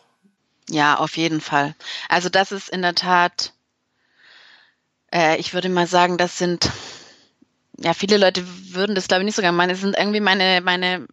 Ja, 0.70 0.96
auf 0.98 1.18
jeden 1.18 1.42
Fall. 1.42 1.76
Also 2.10 2.30
das 2.30 2.52
ist 2.52 2.70
in 2.70 2.82
der 2.82 2.96
Tat, 2.96 3.54
äh, 5.12 5.38
ich 5.38 5.54
würde 5.54 5.70
mal 5.70 5.88
sagen, 5.88 6.18
das 6.18 6.38
sind, 6.38 6.72
ja, 7.78 7.94
viele 7.94 8.18
Leute 8.18 8.44
würden 8.74 8.96
das 8.96 9.08
glaube 9.08 9.24
ich 9.24 9.26
nicht 9.26 9.36
sogar 9.36 9.52
meinen, 9.52 9.72
es 9.72 9.82
sind 9.82 9.98
irgendwie 9.98 10.22
meine, 10.22 10.62
meine 10.62 11.06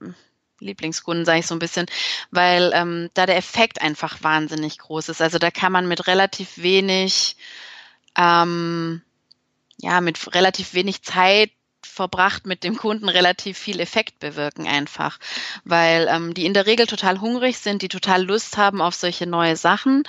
Lieblingskunden, 0.61 1.25
sage 1.25 1.41
ich 1.41 1.47
so 1.47 1.55
ein 1.55 1.59
bisschen, 1.61 1.87
weil 2.31 2.71
ähm, 2.75 3.11
da 3.15 3.27
der 3.27 3.37
Effekt 3.37 3.81
einfach 3.81 4.23
wahnsinnig 4.23 4.79
groß 4.79 5.09
ist. 5.09 5.23
Also 5.23 5.39
da 5.39 5.51
kann 5.51 5.73
man 5.73 5.89
mit 5.89 6.07
relativ 6.07 6.59
wenig, 6.59 7.37
ähm, 8.17 9.03
ja, 9.79 10.01
mit 10.01 10.35
relativ 10.35 10.75
wenig 10.75 11.03
Zeit 11.03 11.51
verbracht 11.87 12.47
mit 12.47 12.65
dem 12.65 12.77
Kunden 12.77 13.09
relativ 13.09 13.59
viel 13.59 13.81
Effekt 13.81 14.19
bewirken 14.19 14.67
einfach, 14.67 15.19
weil 15.65 16.09
ähm, 16.11 16.35
die 16.35 16.47
in 16.47 16.55
der 16.55 16.67
Regel 16.67 16.87
total 16.87 17.21
hungrig 17.21 17.59
sind, 17.59 17.83
die 17.83 17.89
total 17.89 18.25
Lust 18.25 18.57
haben 18.57 18.81
auf 18.81 18.95
solche 18.95 19.27
neue 19.27 19.57
Sachen, 19.57 20.05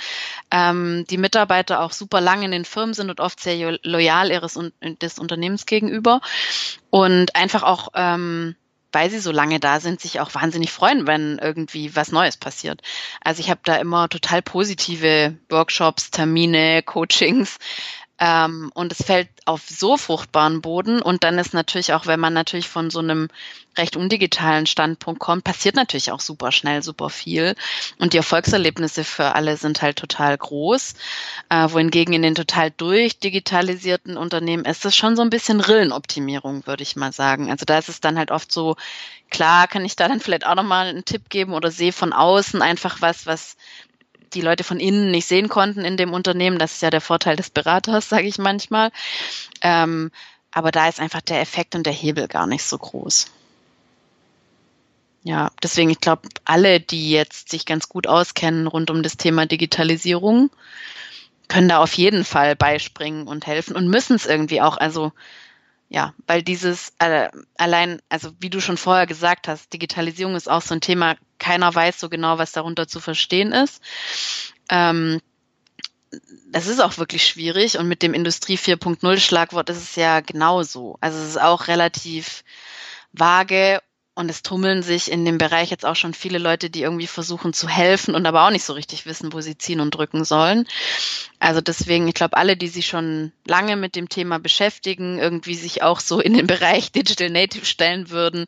ähm, 0.51 1.05
die 1.09 1.17
Mitarbeiter 1.17 1.81
auch 1.81 1.91
super 1.91 2.21
lang 2.21 2.43
in 2.43 2.51
den 2.51 2.65
Firmen 2.65 2.93
sind 2.93 3.09
und 3.09 3.19
oft 3.19 3.39
sehr 3.39 3.77
loyal 3.83 4.31
ihres 4.31 4.59
des 4.81 5.19
Unternehmens 5.19 5.65
gegenüber 5.65 6.21
und 6.89 7.35
einfach 7.35 7.63
auch 7.63 7.89
ähm, 7.95 8.55
weil 8.91 9.09
sie 9.09 9.19
so 9.19 9.31
lange 9.31 9.59
da 9.59 9.79
sind, 9.79 10.01
sich 10.01 10.19
auch 10.19 10.33
wahnsinnig 10.35 10.71
freuen, 10.71 11.07
wenn 11.07 11.39
irgendwie 11.39 11.95
was 11.95 12.11
Neues 12.11 12.37
passiert. 12.37 12.81
Also 13.21 13.41
ich 13.41 13.49
habe 13.49 13.61
da 13.63 13.77
immer 13.77 14.09
total 14.09 14.41
positive 14.41 15.37
Workshops, 15.49 16.11
Termine, 16.11 16.83
Coachings, 16.83 17.57
ähm, 18.23 18.71
und 18.75 18.91
es 18.91 19.03
fällt 19.03 19.29
auf 19.45 19.63
so 19.67 19.97
fruchtbaren 19.97 20.61
Boden. 20.61 21.01
Und 21.01 21.23
dann 21.23 21.39
ist 21.39 21.55
natürlich 21.55 21.93
auch, 21.93 22.05
wenn 22.05 22.19
man 22.19 22.33
natürlich 22.33 22.69
von 22.69 22.91
so 22.91 22.99
einem 22.99 23.29
recht 23.75 23.95
undigitalen 23.95 24.67
Standpunkt 24.67 25.19
kommt, 25.19 25.43
passiert 25.43 25.75
natürlich 25.75 26.11
auch 26.11 26.19
super 26.19 26.51
schnell, 26.51 26.83
super 26.83 27.09
viel. 27.09 27.55
Und 27.97 28.13
die 28.13 28.17
Erfolgserlebnisse 28.17 29.03
für 29.03 29.33
alle 29.33 29.57
sind 29.57 29.81
halt 29.81 29.97
total 29.97 30.37
groß. 30.37 30.93
Äh, 31.49 31.71
wohingegen 31.71 32.13
in 32.13 32.21
den 32.21 32.35
total 32.35 32.69
durchdigitalisierten 32.69 34.17
Unternehmen 34.17 34.65
ist 34.65 34.85
das 34.85 34.95
schon 34.95 35.15
so 35.15 35.23
ein 35.23 35.31
bisschen 35.31 35.59
Rillenoptimierung, 35.59 36.67
würde 36.67 36.83
ich 36.83 36.95
mal 36.95 37.11
sagen. 37.11 37.49
Also 37.49 37.65
da 37.65 37.79
ist 37.79 37.89
es 37.89 38.01
dann 38.01 38.19
halt 38.19 38.29
oft 38.29 38.51
so, 38.51 38.75
klar 39.31 39.67
kann 39.67 39.83
ich 39.83 39.95
da 39.95 40.07
dann 40.07 40.19
vielleicht 40.19 40.45
auch 40.45 40.55
nochmal 40.55 40.85
einen 40.87 41.05
Tipp 41.05 41.27
geben 41.29 41.53
oder 41.53 41.71
sehe 41.71 41.91
von 41.91 42.13
außen 42.13 42.61
einfach 42.61 43.01
was, 43.01 43.25
was 43.25 43.57
die 44.33 44.41
Leute 44.41 44.63
von 44.63 44.79
innen 44.79 45.11
nicht 45.11 45.27
sehen 45.27 45.49
konnten 45.49 45.85
in 45.85 45.97
dem 45.97 46.13
Unternehmen. 46.13 46.59
Das 46.59 46.73
ist 46.73 46.81
ja 46.81 46.89
der 46.89 47.01
Vorteil 47.01 47.35
des 47.35 47.49
Beraters, 47.49 48.09
sage 48.09 48.27
ich 48.27 48.37
manchmal. 48.37 48.91
Ähm, 49.61 50.11
aber 50.51 50.71
da 50.71 50.87
ist 50.87 50.99
einfach 50.99 51.21
der 51.21 51.41
Effekt 51.41 51.75
und 51.75 51.85
der 51.85 51.93
Hebel 51.93 52.27
gar 52.27 52.47
nicht 52.47 52.63
so 52.63 52.77
groß. 52.77 53.27
Ja, 55.23 55.51
deswegen, 55.61 55.91
ich 55.91 55.99
glaube, 55.99 56.27
alle, 56.45 56.79
die 56.79 57.11
jetzt 57.11 57.49
sich 57.49 57.65
ganz 57.65 57.87
gut 57.87 58.07
auskennen 58.07 58.65
rund 58.67 58.89
um 58.89 59.03
das 59.03 59.17
Thema 59.17 59.45
Digitalisierung, 59.45 60.49
können 61.47 61.69
da 61.69 61.77
auf 61.77 61.93
jeden 61.93 62.23
Fall 62.23 62.55
beispringen 62.55 63.27
und 63.27 63.45
helfen 63.45 63.75
und 63.75 63.87
müssen 63.87 64.15
es 64.15 64.25
irgendwie 64.25 64.61
auch. 64.61 64.77
Also 64.77 65.11
ja, 65.89 66.13
weil 66.25 66.41
dieses 66.41 66.93
äh, 66.99 67.29
allein, 67.57 68.01
also 68.07 68.31
wie 68.39 68.49
du 68.49 68.61
schon 68.61 68.77
vorher 68.77 69.05
gesagt 69.05 69.49
hast, 69.49 69.73
Digitalisierung 69.73 70.35
ist 70.35 70.49
auch 70.49 70.61
so 70.61 70.73
ein 70.73 70.79
Thema, 70.79 71.17
keiner 71.41 71.73
weiß 71.73 71.99
so 71.99 72.07
genau, 72.07 72.37
was 72.37 72.51
darunter 72.53 72.87
zu 72.87 72.99
verstehen 72.99 73.51
ist. 73.51 73.81
Ähm, 74.69 75.19
das 76.51 76.67
ist 76.67 76.79
auch 76.79 76.97
wirklich 76.97 77.25
schwierig 77.25 77.77
und 77.77 77.87
mit 77.87 78.03
dem 78.03 78.13
Industrie 78.13 78.57
4.0 78.57 79.17
Schlagwort 79.17 79.69
ist 79.69 79.81
es 79.81 79.95
ja 79.95 80.19
genauso. 80.19 80.97
Also 81.01 81.17
es 81.17 81.29
ist 81.29 81.41
auch 81.41 81.67
relativ 81.67 82.43
vage 83.11 83.81
und 84.13 84.29
es 84.29 84.43
tummeln 84.43 84.83
sich 84.83 85.09
in 85.09 85.23
dem 85.23 85.37
Bereich 85.37 85.71
jetzt 85.71 85.85
auch 85.85 85.95
schon 85.95 86.13
viele 86.13 86.37
Leute, 86.37 86.69
die 86.69 86.81
irgendwie 86.81 87.07
versuchen 87.07 87.53
zu 87.53 87.69
helfen 87.69 88.13
und 88.13 88.25
aber 88.25 88.45
auch 88.45 88.51
nicht 88.51 88.65
so 88.65 88.73
richtig 88.73 89.05
wissen, 89.05 89.31
wo 89.31 89.39
sie 89.39 89.57
ziehen 89.57 89.79
und 89.79 89.91
drücken 89.91 90.25
sollen. 90.25 90.67
Also 91.39 91.61
deswegen, 91.61 92.07
ich 92.09 92.13
glaube, 92.13 92.35
alle, 92.37 92.57
die 92.57 92.67
sich 92.67 92.87
schon 92.87 93.31
lange 93.47 93.77
mit 93.77 93.95
dem 93.95 94.09
Thema 94.09 94.37
beschäftigen, 94.37 95.17
irgendwie 95.17 95.55
sich 95.55 95.81
auch 95.81 96.01
so 96.01 96.19
in 96.19 96.33
den 96.33 96.45
Bereich 96.47 96.91
Digital 96.91 97.29
Native 97.29 97.65
stellen 97.65 98.09
würden, 98.09 98.45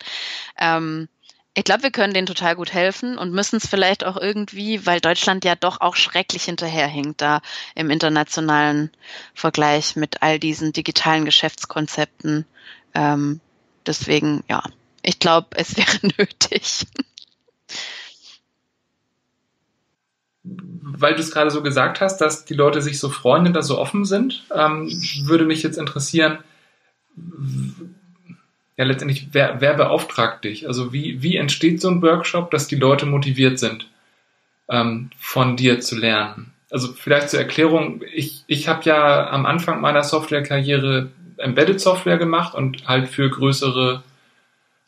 ähm, 0.60 1.08
ich 1.56 1.64
glaube, 1.64 1.84
wir 1.84 1.92
können 1.92 2.14
denen 2.14 2.26
total 2.26 2.56
gut 2.56 2.74
helfen 2.74 3.18
und 3.18 3.32
müssen 3.32 3.58
es 3.58 3.68
vielleicht 3.68 4.04
auch 4.06 4.18
irgendwie, 4.18 4.86
weil 4.88 5.00
Deutschland 5.00 5.46
ja 5.46 5.56
doch 5.56 5.82
auch 5.82 5.96
schrecklich 5.96 6.44
hinterherhinkt 6.44 7.22
da 7.22 7.42
im 7.76 7.92
internationalen 7.92 8.90
Vergleich 9.36 9.96
mit 9.96 10.24
all 10.24 10.40
diesen 10.40 10.74
digitalen 10.74 11.26
Geschäftskonzepten. 11.26 12.46
Ähm, 12.96 13.40
deswegen, 13.86 14.44
ja, 14.50 14.64
ich 15.04 15.20
glaube, 15.20 15.50
es 15.52 15.78
wäre 15.78 16.14
nötig. 16.18 16.88
Weil 20.44 21.14
du 21.14 21.22
es 21.22 21.32
gerade 21.32 21.52
so 21.52 21.62
gesagt 21.62 22.02
hast, 22.02 22.18
dass 22.18 22.46
die 22.46 22.56
Leute 22.56 22.82
sich 22.82 23.00
so 23.00 23.10
freuen 23.10 23.46
und 23.46 23.54
da 23.54 23.62
so 23.62 23.78
offen 23.78 24.06
sind, 24.06 24.44
ähm, 24.54 24.88
würde 25.26 25.46
mich 25.46 25.62
jetzt 25.62 25.78
interessieren, 25.78 26.40
ja 28.78 28.86
letztendlich, 28.86 29.28
wer, 29.32 29.62
wer 29.62 29.74
beauftragt 29.76 30.44
dich? 30.44 30.68
Also 30.68 30.94
wie, 30.94 31.22
wie 31.22 31.38
entsteht 31.38 31.82
so 31.82 31.90
ein 31.90 32.02
Workshop, 32.02 32.52
dass 32.52 32.68
die 32.68 32.76
Leute 32.76 33.06
motiviert 33.06 33.60
sind, 33.60 33.88
ähm, 34.70 35.12
von 35.18 35.58
dir 35.58 35.80
zu 35.80 35.98
lernen? 35.98 36.54
Also 36.72 36.92
vielleicht 36.94 37.30
zur 37.30 37.40
Erklärung, 37.40 38.02
ich, 38.14 38.44
ich 38.48 38.68
habe 38.68 38.84
ja 38.86 39.30
am 39.30 39.46
Anfang 39.46 39.80
meiner 39.80 40.04
Softwarekarriere 40.04 41.12
Embedded 41.38 41.80
Software 41.80 42.18
gemacht 42.18 42.56
und 42.56 42.88
halt 42.88 43.10
für 43.10 43.30
größere 43.30 44.04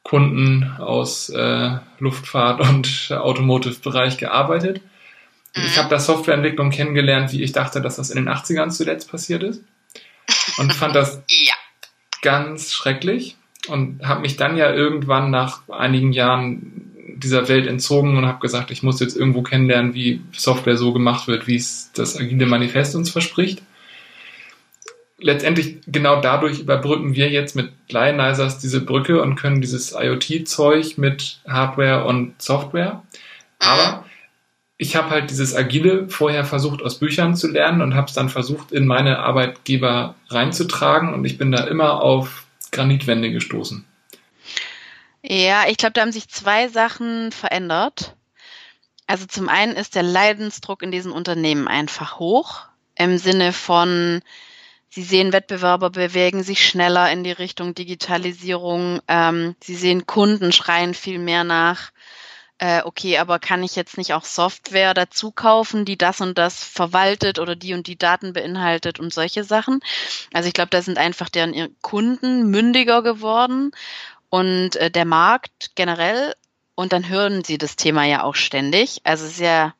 Kunden 0.01 0.63
aus 0.77 1.29
äh, 1.29 1.77
Luftfahrt 1.99 2.61
und 2.67 3.11
Automotive-Bereich 3.11 4.17
gearbeitet. 4.17 4.81
Ich 5.53 5.75
mhm. 5.75 5.79
habe 5.79 5.89
da 5.89 5.99
Softwareentwicklung 5.99 6.71
kennengelernt, 6.71 7.31
wie 7.31 7.43
ich 7.43 7.51
dachte, 7.51 7.81
dass 7.81 7.97
das 7.97 8.09
in 8.09 8.17
den 8.17 8.29
80ern 8.29 8.71
zuletzt 8.71 9.09
passiert 9.09 9.43
ist. 9.43 9.63
Und 10.57 10.73
fand 10.73 10.95
das 10.95 11.21
ja. 11.29 11.53
ganz 12.21 12.73
schrecklich 12.73 13.37
und 13.67 14.05
habe 14.07 14.21
mich 14.21 14.37
dann 14.37 14.57
ja 14.57 14.73
irgendwann 14.73 15.31
nach 15.31 15.67
einigen 15.69 16.11
Jahren 16.11 16.85
dieser 17.17 17.47
Welt 17.47 17.67
entzogen 17.67 18.17
und 18.17 18.25
habe 18.25 18.39
gesagt, 18.39 18.71
ich 18.71 18.83
muss 18.83 18.99
jetzt 18.99 19.15
irgendwo 19.15 19.41
kennenlernen, 19.41 19.93
wie 19.93 20.21
Software 20.33 20.77
so 20.77 20.93
gemacht 20.93 21.27
wird, 21.27 21.47
wie 21.47 21.55
es 21.55 21.91
das 21.93 22.17
agile 22.17 22.45
Manifest 22.45 22.95
uns 22.95 23.09
verspricht. 23.09 23.61
Letztendlich 25.17 25.77
genau 25.87 26.19
dadurch 26.19 26.59
überbrücken 26.59 27.15
wir 27.15 27.29
jetzt 27.29 27.55
mit 27.55 27.71
Lionizers 27.89 28.59
diese 28.59 28.81
Brücke 28.81 29.21
und 29.21 29.35
können 29.35 29.61
dieses 29.61 29.93
IoT-Zeug 29.93 30.97
mit 30.97 31.39
Hardware 31.47 32.05
und 32.05 32.41
Software. 32.41 33.01
Aber 33.59 34.05
ich 34.77 34.95
habe 34.97 35.09
halt 35.09 35.29
dieses 35.29 35.55
Agile 35.55 36.09
vorher 36.09 36.43
versucht 36.43 36.81
aus 36.81 36.99
Büchern 36.99 37.35
zu 37.35 37.49
lernen 37.49 37.81
und 37.81 37.95
habe 37.95 38.07
es 38.07 38.13
dann 38.13 38.27
versucht 38.27 38.73
in 38.73 38.85
meine 38.85 39.19
Arbeitgeber 39.19 40.15
reinzutragen 40.27 41.13
und 41.13 41.23
ich 41.23 41.37
bin 41.37 41.51
da 41.51 41.63
immer 41.63 42.01
auf 42.01 42.44
Granitwände 42.75 43.31
gestoßen? 43.31 43.85
Ja, 45.23 45.65
ich 45.67 45.77
glaube, 45.77 45.93
da 45.93 46.01
haben 46.01 46.11
sich 46.11 46.29
zwei 46.29 46.67
Sachen 46.67 47.31
verändert. 47.31 48.15
Also 49.07 49.25
zum 49.25 49.49
einen 49.49 49.75
ist 49.75 49.95
der 49.95 50.03
Leidensdruck 50.03 50.81
in 50.81 50.91
diesen 50.91 51.11
Unternehmen 51.11 51.67
einfach 51.67 52.19
hoch, 52.19 52.65
im 52.95 53.17
Sinne 53.17 53.53
von, 53.53 54.21
sie 54.89 55.03
sehen 55.03 55.33
Wettbewerber 55.33 55.89
bewegen 55.89 56.43
sich 56.43 56.67
schneller 56.67 57.11
in 57.11 57.23
die 57.23 57.31
Richtung 57.31 57.75
Digitalisierung, 57.75 59.01
ähm, 59.07 59.55
sie 59.61 59.75
sehen 59.75 60.05
Kunden 60.05 60.51
schreien 60.51 60.93
viel 60.93 61.19
mehr 61.19 61.43
nach 61.43 61.91
äh, 62.57 62.81
okay, 62.83 63.17
aber 63.17 63.39
kann 63.39 63.63
ich 63.63 63.75
jetzt 63.75 63.97
nicht 63.97 64.13
auch 64.13 64.23
Software 64.23 64.93
dazu 64.93 65.31
kaufen, 65.31 65.83
die 65.83 65.97
das 65.97 66.21
und 66.21 66.37
das 66.37 66.63
verwaltet 66.63 67.39
oder 67.39 67.55
die 67.55 67.73
und 67.73 67.87
die 67.87 67.97
Daten 67.97 68.33
beinhaltet 68.33 68.99
und 68.99 69.13
solche 69.13 69.43
Sachen? 69.43 69.81
Also 70.33 70.47
ich 70.47 70.53
glaube, 70.53 70.69
da 70.69 70.81
sind 70.81 70.97
einfach 70.97 71.29
deren 71.29 71.75
Kunden 71.81 72.49
mündiger 72.49 73.01
geworden 73.01 73.71
und 74.29 74.77
äh, 74.77 74.89
der 74.89 75.05
Markt 75.05 75.71
generell. 75.75 76.33
Und 76.75 76.91
dann 76.91 77.07
hören 77.07 77.43
sie 77.43 77.57
das 77.57 77.77
Thema 77.77 78.03
ja 78.03 78.23
auch 78.23 78.35
ständig. 78.35 78.99
Also 79.03 79.25
es 79.25 79.33
ist 79.33 79.39
ja 79.39 79.73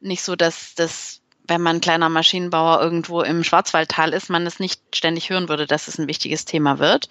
nicht 0.00 0.22
so, 0.22 0.36
dass 0.36 0.74
das 0.74 1.20
wenn 1.50 1.62
man 1.62 1.80
kleiner 1.80 2.08
Maschinenbauer 2.08 2.80
irgendwo 2.80 3.22
im 3.22 3.42
Schwarzwaldtal 3.42 4.12
ist, 4.12 4.30
man 4.30 4.46
es 4.46 4.60
nicht 4.60 4.80
ständig 4.94 5.30
hören 5.30 5.48
würde, 5.48 5.66
dass 5.66 5.88
es 5.88 5.98
ein 5.98 6.06
wichtiges 6.06 6.44
Thema 6.44 6.78
wird. 6.78 7.08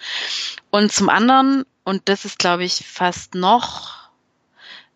Und 0.70 0.94
zum 0.94 1.10
anderen, 1.10 1.66
und 1.84 2.08
das 2.08 2.24
ist, 2.24 2.40
glaube 2.40 2.64
ich, 2.64 2.86
fast 2.88 3.36
noch 3.36 3.99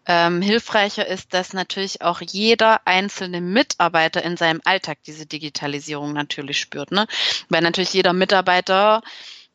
ähm, 0.06 0.42
hilfreicher 0.42 1.08
ist, 1.08 1.34
dass 1.34 1.54
natürlich 1.54 2.02
auch 2.02 2.22
jeder 2.22 2.82
einzelne 2.86 3.42
Mitarbeiter 3.42 4.24
in 4.24 4.38
seinem 4.38 4.62
Alltag 4.66 5.00
diese 5.06 5.26
Digitalisierung 5.26 6.13
natürlich 6.13 6.60
spürt. 6.60 6.92
Ne? 6.92 7.08
Weil 7.50 7.62
natürlich 7.62 7.94
jeder 7.94 8.13
Mitarbeiter, 8.13 9.02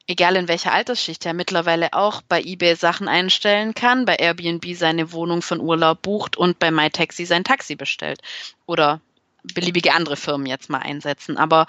egal 0.06 0.36
in 0.36 0.48
welcher 0.48 0.72
Altersschicht, 0.72 1.24
ja 1.24 1.32
mittlerweile 1.34 1.92
auch 1.92 2.22
bei 2.22 2.40
eBay 2.40 2.76
Sachen 2.76 3.08
einstellen 3.08 3.74
kann, 3.74 4.06
bei 4.06 4.16
Airbnb 4.16 4.64
seine 4.74 5.12
Wohnung 5.12 5.42
von 5.42 5.60
Urlaub 5.60 6.00
bucht 6.02 6.36
und 6.36 6.58
bei 6.58 6.70
MyTaxi 6.70 7.26
sein 7.26 7.44
Taxi 7.44 7.76
bestellt. 7.76 8.20
Oder 8.64 9.00
beliebige 9.42 9.92
andere 9.92 10.16
Firmen 10.16 10.46
jetzt 10.46 10.70
mal 10.70 10.78
einsetzen. 10.78 11.36
Aber 11.36 11.66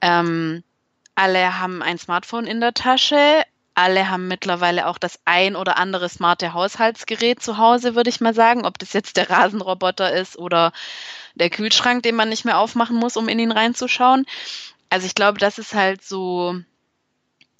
ähm, 0.00 0.64
alle 1.14 1.58
haben 1.60 1.82
ein 1.82 1.98
Smartphone 1.98 2.46
in 2.46 2.60
der 2.60 2.74
Tasche, 2.74 3.44
alle 3.78 4.10
haben 4.10 4.26
mittlerweile 4.26 4.88
auch 4.88 4.98
das 4.98 5.20
ein 5.24 5.54
oder 5.54 5.78
andere 5.78 6.08
smarte 6.08 6.52
Haushaltsgerät 6.52 7.40
zu 7.40 7.58
Hause, 7.58 7.94
würde 7.94 8.10
ich 8.10 8.20
mal 8.20 8.34
sagen. 8.34 8.66
Ob 8.66 8.78
das 8.78 8.92
jetzt 8.92 9.16
der 9.16 9.30
Rasenroboter 9.30 10.12
ist 10.12 10.36
oder 10.36 10.72
der 11.36 11.48
Kühlschrank, 11.48 12.02
den 12.02 12.16
man 12.16 12.28
nicht 12.28 12.44
mehr 12.44 12.58
aufmachen 12.58 12.96
muss, 12.96 13.16
um 13.16 13.28
in 13.28 13.38
ihn 13.38 13.52
reinzuschauen. 13.52 14.26
Also 14.90 15.06
ich 15.06 15.14
glaube, 15.14 15.38
das 15.38 15.58
ist 15.58 15.74
halt 15.74 16.02
so, 16.02 16.56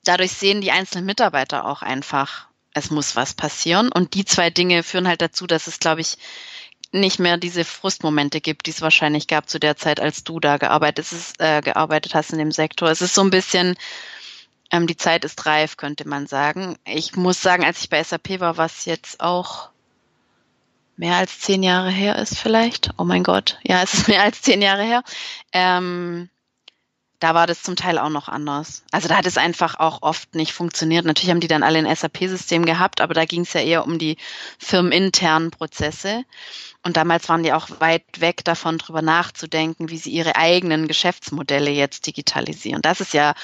dadurch 0.05 0.33
sehen 0.33 0.61
die 0.61 0.73
einzelnen 0.73 1.07
Mitarbeiter 1.07 1.65
auch 1.65 1.83
einfach, 1.83 2.49
es 2.75 2.91
muss 2.91 3.15
was 3.15 3.35
passieren. 3.35 3.93
Und 3.93 4.15
die 4.15 4.25
zwei 4.25 4.51
Dinge 4.51 4.83
führen 4.83 5.07
halt 5.07 5.23
dazu, 5.23 5.47
dass 5.47 5.69
es, 5.69 5.79
glaube 5.79 6.01
ich, 6.01 6.19
nicht 6.91 7.21
mehr 7.21 7.37
diese 7.37 7.65
Frustmomente 7.65 8.41
gibt, 8.41 8.67
die 8.67 8.71
es 8.71 8.81
wahrscheinlich 8.81 9.29
gab 9.29 9.49
zu 9.49 9.61
der 9.61 9.77
Zeit, 9.77 10.01
als 10.01 10.25
du 10.25 10.41
da 10.41 10.57
gearbeitet, 10.57 11.13
ist, 11.13 11.41
äh, 11.41 11.61
gearbeitet 11.61 12.15
hast 12.15 12.33
in 12.33 12.39
dem 12.39 12.51
Sektor. 12.51 12.91
Es 12.91 13.03
ist 13.03 13.15
so 13.15 13.21
ein 13.21 13.31
bisschen, 13.31 13.77
ähm, 14.71 14.87
die 14.87 14.97
Zeit 14.97 15.25
ist 15.25 15.47
reif, 15.47 15.77
könnte 15.77 16.07
man 16.07 16.27
sagen. 16.27 16.77
Ich 16.85 17.17
muss 17.17 17.41
sagen, 17.41 17.65
als 17.65 17.81
ich 17.81 17.91
bei 17.91 18.03
SAP 18.03 18.41
war, 18.41 18.57
was 18.57 18.85
jetzt 18.85 19.21
auch 19.21 19.71
mehr 20.97 21.17
als 21.17 21.41
zehn 21.41 21.63
Jahre 21.63 21.91
her 21.91 22.17
ist 22.17 22.39
vielleicht. 22.39 22.91
Oh 22.99 23.05
mein 23.05 23.23
Gott, 23.23 23.59
ja, 23.63 23.83
es 23.83 23.95
ist 23.95 24.09
mehr 24.09 24.23
als 24.23 24.43
zehn 24.43 24.61
Jahre 24.61 24.83
her. 24.83 25.03
Ähm, 25.53 26.29
da 27.21 27.35
war 27.35 27.49
das 27.49 27.63
zum 27.63 27.75
Teil 27.75 27.99
auch 27.99 28.11
noch 28.11 28.29
anders. 28.29 28.85
Also 28.93 29.09
da 29.09 29.17
hat 29.17 29.27
es 29.27 29.39
einfach 29.39 29.81
auch 29.81 30.03
oft 30.03 30.37
nicht 30.37 30.53
funktioniert. 30.53 31.05
Natürlich 31.05 31.31
haben 31.31 31.41
die 31.41 31.49
dann 31.49 31.65
alle 31.65 31.79
ein 31.79 31.95
SAP-System 31.95 32.65
gehabt, 32.65 33.01
aber 33.01 33.13
da 33.13 33.25
ging 33.25 33.41
es 33.41 33.53
ja 33.55 33.61
eher 33.61 33.85
um 33.85 33.99
die 33.99 34.19
firmeninternen 34.59 35.51
Prozesse. 35.51 36.25
Und 36.85 36.97
damals 36.97 37.29
waren 37.29 37.43
die 37.43 37.53
auch 37.53 37.69
weit 37.81 38.05
weg 38.19 38.45
davon, 38.45 38.79
drüber 38.79 39.03
nachzudenken, 39.03 39.91
wie 39.91 39.99
sie 39.99 40.11
ihre 40.11 40.37
eigenen 40.37 40.87
Geschäftsmodelle 40.87 41.71
jetzt 41.71 42.07
digitalisieren. 42.07 42.83
Das 42.83 43.01
ist 43.01 43.15
ja 43.15 43.35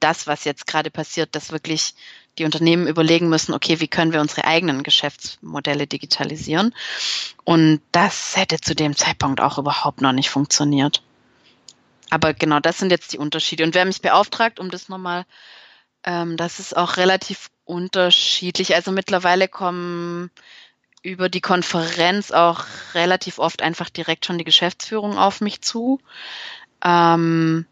das, 0.00 0.26
was 0.26 0.44
jetzt 0.44 0.66
gerade 0.66 0.90
passiert, 0.90 1.34
dass 1.34 1.52
wirklich 1.52 1.94
die 2.38 2.44
Unternehmen 2.44 2.86
überlegen 2.86 3.28
müssen, 3.28 3.52
okay, 3.52 3.80
wie 3.80 3.88
können 3.88 4.12
wir 4.12 4.20
unsere 4.20 4.44
eigenen 4.44 4.82
Geschäftsmodelle 4.82 5.86
digitalisieren? 5.86 6.74
Und 7.44 7.80
das 7.92 8.36
hätte 8.36 8.60
zu 8.60 8.74
dem 8.74 8.96
Zeitpunkt 8.96 9.40
auch 9.40 9.58
überhaupt 9.58 10.00
noch 10.00 10.12
nicht 10.12 10.30
funktioniert. 10.30 11.02
Aber 12.10 12.34
genau, 12.34 12.60
das 12.60 12.78
sind 12.78 12.90
jetzt 12.90 13.12
die 13.12 13.18
Unterschiede. 13.18 13.64
Und 13.64 13.74
wer 13.74 13.84
mich 13.84 14.00
beauftragt, 14.00 14.60
um 14.60 14.70
das 14.70 14.88
nochmal, 14.88 15.26
ähm, 16.04 16.36
das 16.36 16.58
ist 16.58 16.76
auch 16.76 16.96
relativ 16.96 17.50
unterschiedlich. 17.64 18.74
Also 18.74 18.92
mittlerweile 18.92 19.48
kommen 19.48 20.30
über 21.02 21.28
die 21.28 21.40
Konferenz 21.40 22.30
auch 22.30 22.64
relativ 22.94 23.38
oft 23.38 23.62
einfach 23.62 23.90
direkt 23.90 24.26
schon 24.26 24.38
die 24.38 24.44
Geschäftsführung 24.44 25.18
auf 25.18 25.40
mich 25.40 25.60
zu. 25.60 26.00
Ähm, 26.84 27.66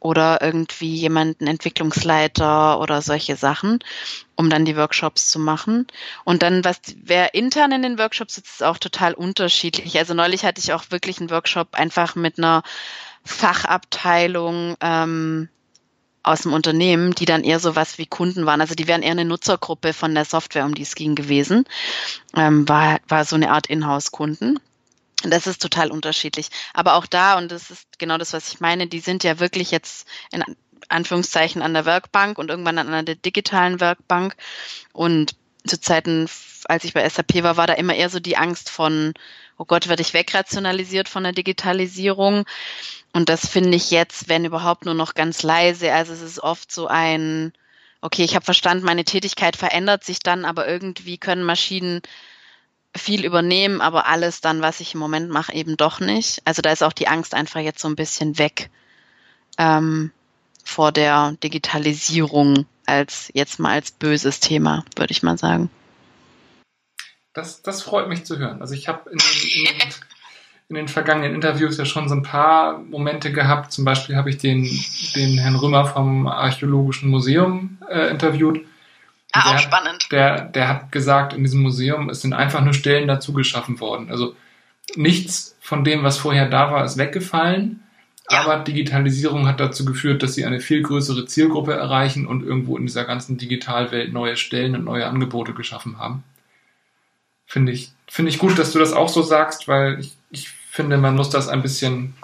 oder 0.00 0.40
irgendwie 0.40 0.94
jemanden 0.94 1.46
Entwicklungsleiter 1.46 2.80
oder 2.80 3.02
solche 3.02 3.36
Sachen, 3.36 3.80
um 4.36 4.50
dann 4.50 4.64
die 4.64 4.76
Workshops 4.76 5.28
zu 5.28 5.38
machen. 5.38 5.86
Und 6.24 6.42
dann, 6.42 6.64
was 6.64 6.80
wer 7.02 7.34
intern 7.34 7.72
in 7.72 7.82
den 7.82 7.98
Workshops 7.98 8.36
sitzt, 8.36 8.60
ist 8.60 8.62
auch 8.62 8.78
total 8.78 9.14
unterschiedlich. 9.14 9.98
Also 9.98 10.14
neulich 10.14 10.44
hatte 10.44 10.60
ich 10.60 10.72
auch 10.72 10.84
wirklich 10.90 11.18
einen 11.20 11.30
Workshop 11.30 11.74
einfach 11.74 12.14
mit 12.14 12.38
einer 12.38 12.62
Fachabteilung 13.24 14.76
ähm, 14.80 15.48
aus 16.22 16.42
dem 16.42 16.52
Unternehmen, 16.52 17.14
die 17.14 17.24
dann 17.24 17.44
eher 17.44 17.58
so 17.58 17.74
was 17.74 17.98
wie 17.98 18.06
Kunden 18.06 18.46
waren. 18.46 18.60
Also 18.60 18.74
die 18.74 18.86
wären 18.86 19.02
eher 19.02 19.12
eine 19.12 19.24
Nutzergruppe 19.24 19.92
von 19.92 20.14
der 20.14 20.24
Software, 20.24 20.64
um 20.64 20.74
die 20.74 20.82
es 20.82 20.94
ging 20.94 21.14
gewesen. 21.14 21.64
Ähm, 22.36 22.68
war, 22.68 22.98
war 23.08 23.24
so 23.24 23.36
eine 23.36 23.50
Art 23.50 23.68
Inhouse-Kunden. 23.68 24.60
Das 25.24 25.46
ist 25.46 25.60
total 25.60 25.90
unterschiedlich. 25.90 26.48
Aber 26.74 26.94
auch 26.94 27.06
da, 27.06 27.38
und 27.38 27.50
das 27.50 27.70
ist 27.70 27.98
genau 27.98 28.18
das, 28.18 28.32
was 28.32 28.52
ich 28.52 28.60
meine, 28.60 28.86
die 28.86 29.00
sind 29.00 29.24
ja 29.24 29.40
wirklich 29.40 29.70
jetzt 29.70 30.06
in 30.30 30.44
Anführungszeichen 30.88 31.60
an 31.60 31.74
der 31.74 31.84
Werkbank 31.84 32.38
und 32.38 32.50
irgendwann 32.50 32.78
an 32.78 32.88
einer 32.88 33.02
digitalen 33.02 33.80
Werkbank. 33.80 34.36
Und 34.92 35.34
zu 35.66 35.80
Zeiten, 35.80 36.28
als 36.64 36.84
ich 36.84 36.94
bei 36.94 37.08
SAP 37.08 37.42
war, 37.42 37.56
war 37.56 37.66
da 37.66 37.74
immer 37.74 37.94
eher 37.94 38.10
so 38.10 38.20
die 38.20 38.36
Angst 38.36 38.70
von, 38.70 39.12
oh 39.58 39.64
Gott, 39.64 39.88
werde 39.88 40.02
ich 40.02 40.14
wegrationalisiert 40.14 41.08
von 41.08 41.24
der 41.24 41.32
Digitalisierung. 41.32 42.44
Und 43.12 43.28
das 43.28 43.48
finde 43.48 43.76
ich 43.76 43.90
jetzt, 43.90 44.28
wenn 44.28 44.44
überhaupt, 44.44 44.84
nur 44.84 44.94
noch 44.94 45.14
ganz 45.14 45.42
leise. 45.42 45.92
Also 45.92 46.12
es 46.12 46.22
ist 46.22 46.40
oft 46.40 46.70
so 46.70 46.86
ein, 46.86 47.52
okay, 48.00 48.22
ich 48.22 48.34
habe 48.36 48.44
verstanden, 48.44 48.84
meine 48.84 49.04
Tätigkeit 49.04 49.56
verändert 49.56 50.04
sich 50.04 50.20
dann, 50.20 50.44
aber 50.44 50.68
irgendwie 50.68 51.18
können 51.18 51.42
Maschinen 51.42 52.02
viel 52.96 53.24
übernehmen, 53.24 53.80
aber 53.80 54.06
alles 54.06 54.40
dann, 54.40 54.62
was 54.62 54.80
ich 54.80 54.94
im 54.94 55.00
Moment 55.00 55.30
mache, 55.30 55.52
eben 55.54 55.76
doch 55.76 56.00
nicht. 56.00 56.42
Also 56.44 56.62
da 56.62 56.72
ist 56.72 56.82
auch 56.82 56.92
die 56.92 57.08
Angst 57.08 57.34
einfach 57.34 57.60
jetzt 57.60 57.80
so 57.80 57.88
ein 57.88 57.96
bisschen 57.96 58.38
weg 58.38 58.70
ähm, 59.58 60.10
vor 60.64 60.92
der 60.92 61.32
Digitalisierung 61.42 62.66
als 62.86 63.30
jetzt 63.34 63.58
mal 63.58 63.72
als 63.72 63.90
böses 63.90 64.40
Thema, 64.40 64.84
würde 64.96 65.12
ich 65.12 65.22
mal 65.22 65.36
sagen. 65.36 65.70
Das, 67.34 67.62
das 67.62 67.82
freut 67.82 68.08
mich 68.08 68.24
zu 68.24 68.38
hören. 68.38 68.60
Also 68.60 68.74
ich 68.74 68.88
habe 68.88 69.10
in, 69.10 69.18
in, 69.18 69.66
in, 70.68 70.74
den 70.74 70.88
vergangenen 70.88 71.34
Interviews 71.34 71.76
ja 71.76 71.84
schon 71.84 72.08
so 72.08 72.14
ein 72.14 72.22
paar 72.22 72.78
Momente 72.78 73.30
gehabt. 73.30 73.72
Zum 73.72 73.84
Beispiel 73.84 74.16
habe 74.16 74.30
ich 74.30 74.38
den, 74.38 74.68
den 75.14 75.38
Herrn 75.38 75.56
Rümmer 75.56 75.86
vom 75.86 76.26
Archäologischen 76.26 77.10
Museum 77.10 77.78
äh, 77.88 78.08
interviewt 78.08 78.66
Ah, 79.32 79.54
auch 79.54 79.58
spannend. 79.58 80.08
Der, 80.10 80.42
der 80.42 80.68
hat 80.68 80.92
gesagt, 80.92 81.32
in 81.32 81.42
diesem 81.42 81.60
Museum, 81.60 82.08
es 82.08 82.22
sind 82.22 82.32
einfach 82.32 82.62
nur 82.62 82.74
Stellen 82.74 83.08
dazu 83.08 83.32
geschaffen 83.32 83.78
worden. 83.80 84.10
Also 84.10 84.34
nichts 84.96 85.56
von 85.60 85.84
dem, 85.84 86.02
was 86.02 86.18
vorher 86.18 86.48
da 86.48 86.72
war, 86.72 86.84
ist 86.84 86.96
weggefallen. 86.96 87.82
Ja. 88.30 88.42
Aber 88.42 88.58
Digitalisierung 88.62 89.46
hat 89.46 89.60
dazu 89.60 89.84
geführt, 89.84 90.22
dass 90.22 90.34
sie 90.34 90.44
eine 90.44 90.60
viel 90.60 90.82
größere 90.82 91.26
Zielgruppe 91.26 91.72
erreichen 91.72 92.26
und 92.26 92.42
irgendwo 92.42 92.76
in 92.76 92.86
dieser 92.86 93.04
ganzen 93.04 93.38
Digitalwelt 93.38 94.12
neue 94.12 94.36
Stellen 94.36 94.74
und 94.74 94.84
neue 94.84 95.06
Angebote 95.06 95.54
geschaffen 95.54 95.98
haben. 95.98 96.24
Finde 97.46 97.72
ich, 97.72 97.92
finde 98.06 98.30
ich 98.30 98.38
gut, 98.38 98.58
dass 98.58 98.72
du 98.72 98.78
das 98.78 98.92
auch 98.92 99.08
so 99.08 99.22
sagst, 99.22 99.68
weil 99.68 100.00
ich, 100.00 100.14
ich 100.30 100.50
finde, 100.70 100.98
man 100.98 101.16
muss 101.16 101.30
das 101.30 101.48
ein 101.48 101.62
bisschen 101.62 102.14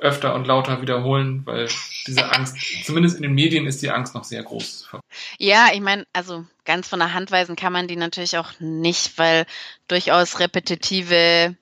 öfter 0.00 0.34
und 0.34 0.46
lauter 0.46 0.80
wiederholen, 0.80 1.42
weil 1.44 1.68
diese 2.06 2.30
Angst, 2.30 2.56
zumindest 2.84 3.16
in 3.16 3.22
den 3.22 3.34
Medien 3.34 3.66
ist 3.66 3.82
die 3.82 3.90
Angst 3.90 4.14
noch 4.14 4.24
sehr 4.24 4.42
groß. 4.42 4.88
Ja, 5.38 5.68
ich 5.72 5.80
meine, 5.80 6.06
also 6.12 6.44
ganz 6.64 6.88
von 6.88 6.98
der 6.98 7.14
Hand 7.14 7.30
weisen 7.30 7.56
kann 7.56 7.72
man 7.72 7.88
die 7.88 7.96
natürlich 7.96 8.38
auch 8.38 8.52
nicht, 8.60 9.18
weil 9.18 9.46
durchaus 9.88 10.38
repetitive 10.40 11.56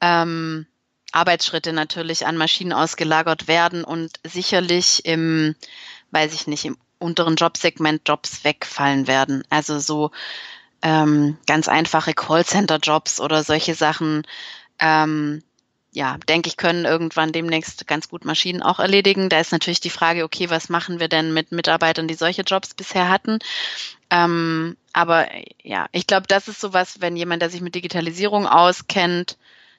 ähm, 0.00 0.66
Arbeitsschritte 1.12 1.72
natürlich 1.72 2.26
an 2.26 2.36
Maschinen 2.36 2.72
ausgelagert 2.72 3.48
werden 3.48 3.84
und 3.84 4.18
sicherlich 4.24 5.04
im, 5.04 5.54
weiß 6.10 6.34
ich 6.34 6.46
nicht, 6.46 6.64
im 6.64 6.76
unteren 6.98 7.36
Jobsegment 7.36 8.02
Jobs 8.08 8.44
wegfallen 8.44 9.06
werden. 9.06 9.44
Also 9.50 9.78
so 9.78 10.10
ähm, 10.82 11.36
ganz 11.46 11.68
einfache 11.68 12.14
Callcenter-Jobs 12.14 13.20
oder 13.20 13.42
solche 13.44 13.74
Sachen. 13.74 14.22
Ähm, 14.78 15.42
ja, 15.92 16.16
denke 16.28 16.48
ich, 16.48 16.56
können 16.56 16.86
irgendwann 16.86 17.32
demnächst 17.32 17.86
ganz 17.86 18.08
gut 18.08 18.24
Maschinen 18.24 18.62
auch 18.62 18.78
erledigen. 18.78 19.28
Da 19.28 19.40
ist 19.40 19.52
natürlich 19.52 19.80
die 19.80 19.90
Frage, 19.90 20.24
okay, 20.24 20.48
was 20.48 20.70
machen 20.70 21.00
wir 21.00 21.08
denn 21.08 21.34
mit 21.34 21.52
Mitarbeitern, 21.52 22.08
die 22.08 22.14
solche 22.14 22.42
Jobs 22.42 22.72
bisher 22.74 23.10
hatten? 23.10 23.38
Ähm, 24.08 24.76
aber 24.94 25.28
ja, 25.62 25.86
ich 25.92 26.06
glaube, 26.06 26.26
das 26.26 26.48
ist 26.48 26.60
sowas, 26.60 27.00
wenn 27.00 27.16
jemand, 27.16 27.42
der 27.42 27.50
sich 27.50 27.60
mit 27.60 27.74
Digitalisierung 27.74 28.46
auskennt, 28.46 29.36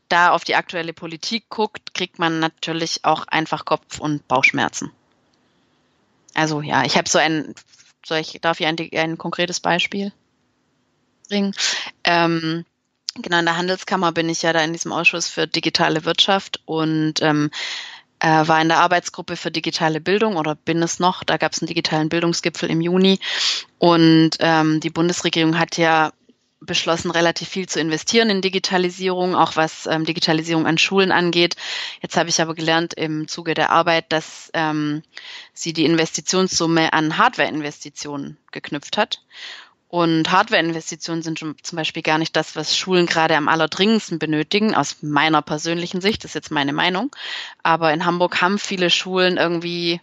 da 0.08 0.32
auf 0.32 0.44
die 0.44 0.56
aktuelle 0.56 0.94
Politik 0.94 1.50
guckt, 1.50 1.96
kriegt 1.96 2.20
man 2.20 2.40
natürlich 2.40 3.04
auch 3.04 3.28
einfach 3.28 3.66
Kopf- 3.66 4.00
und 4.00 4.28
Bauchschmerzen. 4.28 4.92
Also 6.36 6.62
ja, 6.62 6.84
ich 6.84 6.96
habe 6.96 7.10
so 7.10 7.18
ein, 7.18 7.56
soll 8.06 8.20
ich, 8.20 8.40
darf 8.40 8.60
ich 8.60 8.68
ein, 8.68 8.78
ein 8.94 9.18
konkretes 9.18 9.60
Beispiel 9.60 10.12
bringen? 11.28 11.56
Ähm, 12.04 12.66
Genau, 13.16 13.40
in 13.40 13.46
der 13.46 13.58
Handelskammer 13.58 14.12
bin 14.12 14.28
ich 14.28 14.42
ja 14.42 14.54
da 14.54 14.64
in 14.64 14.74
diesem 14.74 14.92
Ausschuss 14.92 15.28
für 15.28 15.48
digitale 15.48 16.04
Wirtschaft 16.04 16.62
und 16.66 17.22
ähm, 17.22 17.52
äh, 18.20 18.48
war 18.48 18.60
in 18.60 18.70
der 18.70 18.80
Arbeitsgruppe 18.80 19.36
für 19.36 19.52
digitale 19.52 20.02
Bildung 20.02 20.38
oder 20.38 20.56
bin 20.56 20.82
es 20.82 21.00
noch. 21.00 21.24
Da 21.24 21.38
gab 21.38 21.52
es 21.52 21.62
einen 21.62 21.68
digitalen 21.68 22.10
Bildungsgipfel 22.10 22.72
im 22.72 22.82
Juni 22.82 23.20
und 23.78 24.32
ähm, 24.40 24.80
die 24.80 24.90
Bundesregierung 24.90 25.60
hat 25.60 25.78
ja 25.78 26.12
beschlossen, 26.66 27.12
relativ 27.12 27.50
viel 27.50 27.68
zu 27.68 27.80
investieren 27.80 28.30
in 28.30 28.42
Digitalisierung, 28.42 29.36
auch 29.36 29.56
was 29.56 29.86
ähm, 29.86 30.06
Digitalisierung 30.06 30.66
an 30.66 30.78
Schulen 30.78 31.12
angeht. 31.12 31.56
Jetzt 32.02 32.18
habe 32.18 32.30
ich 32.30 32.42
aber 32.42 32.56
gelernt 32.56 32.94
im 32.94 33.28
Zuge 33.28 33.54
der 33.54 33.70
Arbeit, 33.70 34.06
dass 34.10 34.50
ähm, 34.54 35.04
sie 35.54 35.74
die 35.74 35.86
Investitionssumme 35.86 36.94
an 36.94 37.18
Hardware-Investitionen 37.18 38.38
geknüpft 38.52 38.98
hat. 38.98 39.22
Und 39.94 40.32
Hardware-Investitionen 40.32 41.22
sind 41.22 41.38
zum 41.38 41.76
Beispiel 41.76 42.02
gar 42.02 42.18
nicht 42.18 42.36
das, 42.36 42.56
was 42.56 42.76
Schulen 42.76 43.06
gerade 43.06 43.38
am 43.38 43.48
allerdringendsten 43.48 44.18
benötigen, 44.18 44.74
aus 44.74 45.04
meiner 45.04 45.44
persönlichen 45.44 46.02
Sicht, 46.02 46.24
das 46.24 46.32
ist 46.32 46.34
jetzt 46.34 46.50
meine 46.50 46.74
Meinung. 46.74 47.16
Aber 47.62 47.94
in 47.94 48.04
Hamburg 48.04 48.42
haben 48.42 48.58
viele 48.58 48.90
Schulen 48.90 49.38
irgendwie 49.38 50.02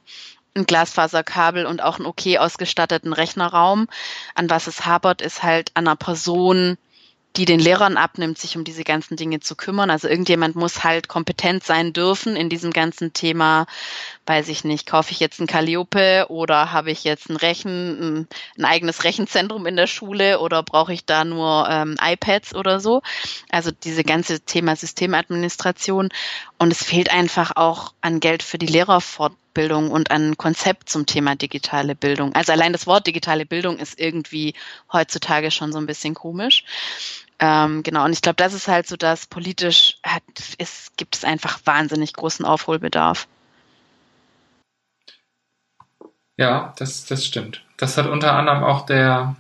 ein 0.55 0.65
Glasfaserkabel 0.65 1.67
und 1.67 1.83
auch 1.83 1.97
einen 1.97 2.07
okay 2.07 2.39
ausgestatteten 2.39 3.13
Rechnerraum. 3.13 3.89
An 4.37 4.49
was 4.49 4.69
es 4.69 4.87
hapert, 4.87 5.23
ist 5.23 5.43
halt 5.43 5.73
an 5.75 5.89
einer 5.89 5.97
Person, 5.97 6.79
die 7.37 7.45
den 7.45 7.59
Lehrern 7.59 7.97
abnimmt, 7.97 8.39
sich 8.39 8.57
um 8.57 8.63
diese 8.63 8.85
ganzen 8.85 9.17
Dinge 9.17 9.41
zu 9.41 9.57
kümmern. 9.57 9.91
Also 9.91 10.07
irgendjemand 10.07 10.55
muss 10.55 10.85
halt 10.85 11.09
kompetent 11.09 11.65
sein 11.65 11.93
dürfen 11.93 12.37
in 12.37 12.49
diesem 12.49 12.73
ganzen 12.73 13.13
Thema, 13.13 13.67
weiß 14.31 14.47
ich 14.47 14.63
nicht, 14.63 14.87
kaufe 14.87 15.11
ich 15.11 15.19
jetzt 15.19 15.41
ein 15.41 15.49
Calliope 15.49 16.27
oder 16.29 16.71
habe 16.71 16.93
ich 16.93 17.03
jetzt 17.03 17.31
ein 17.31 17.35
Rechen, 17.35 18.21
ein, 18.21 18.29
ein 18.59 18.65
eigenes 18.65 19.03
Rechenzentrum 19.03 19.67
in 19.67 19.75
der 19.75 19.89
Schule 19.89 20.39
oder 20.39 20.63
brauche 20.63 20.93
ich 20.93 21.05
da 21.05 21.25
nur 21.25 21.69
ähm, 21.69 21.97
iPads 22.01 22.55
oder 22.55 22.79
so? 22.79 23.03
Also 23.51 23.73
diese 23.73 24.05
ganze 24.05 24.39
Thema 24.39 24.77
Systemadministration. 24.77 26.11
Und 26.59 26.71
es 26.71 26.85
fehlt 26.85 27.13
einfach 27.13 27.57
auch 27.57 27.93
an 28.03 28.21
Geld 28.21 28.45
für 28.45 28.57
die 28.57 28.67
Lehrerfortbildung 28.67 29.91
und 29.91 30.13
an 30.13 30.37
Konzept 30.37 30.91
zum 30.91 31.07
Thema 31.07 31.35
digitale 31.35 31.97
Bildung. 31.97 32.33
Also 32.37 32.53
allein 32.53 32.73
das 32.73 32.87
Wort 32.87 33.09
digitale 33.09 33.47
Bildung 33.47 33.79
ist 33.79 33.99
irgendwie 33.99 34.55
heutzutage 34.93 35.51
schon 35.51 35.73
so 35.73 35.79
ein 35.79 35.87
bisschen 35.87 36.15
komisch. 36.15 36.63
Ähm, 37.41 37.83
genau, 37.83 38.05
und 38.05 38.13
ich 38.13 38.23
glaube, 38.23 38.37
das 38.37 38.55
ist 38.55 38.69
halt 38.69 38.87
so, 38.87 38.95
dass 38.95 39.27
politisch 39.27 39.97
hat, 40.05 40.23
es 40.59 40.93
gibt 40.97 41.17
es 41.17 41.25
einfach 41.25 41.59
wahnsinnig 41.65 42.13
großen 42.13 42.45
Aufholbedarf. 42.45 43.27
Ja, 46.41 46.73
das, 46.79 47.05
das 47.05 47.27
stimmt. 47.27 47.61
Das 47.77 47.99
hat 47.99 48.07
unter 48.07 48.33
anderem 48.33 48.65
auch 48.65 48.87
der 48.87 49.37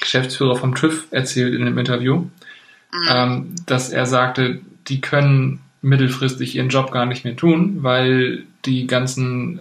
Geschäftsführer 0.00 0.56
vom 0.56 0.74
TÜV 0.74 1.06
erzählt 1.12 1.54
in 1.54 1.62
einem 1.62 1.78
Interview, 1.78 2.16
mhm. 2.16 3.08
ähm, 3.08 3.54
dass 3.66 3.90
er 3.90 4.06
sagte, 4.06 4.60
die 4.88 5.00
können 5.00 5.60
mittelfristig 5.82 6.56
ihren 6.56 6.68
Job 6.68 6.90
gar 6.90 7.06
nicht 7.06 7.24
mehr 7.24 7.36
tun, 7.36 7.84
weil 7.84 8.42
die 8.64 8.88
ganzen 8.88 9.60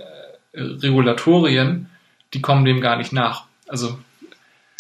äh, 0.51 0.62
Regulatorien, 0.62 1.88
die 2.33 2.41
kommen 2.41 2.65
dem 2.65 2.81
gar 2.81 2.97
nicht 2.97 3.13
nach. 3.13 3.43
Also 3.67 3.99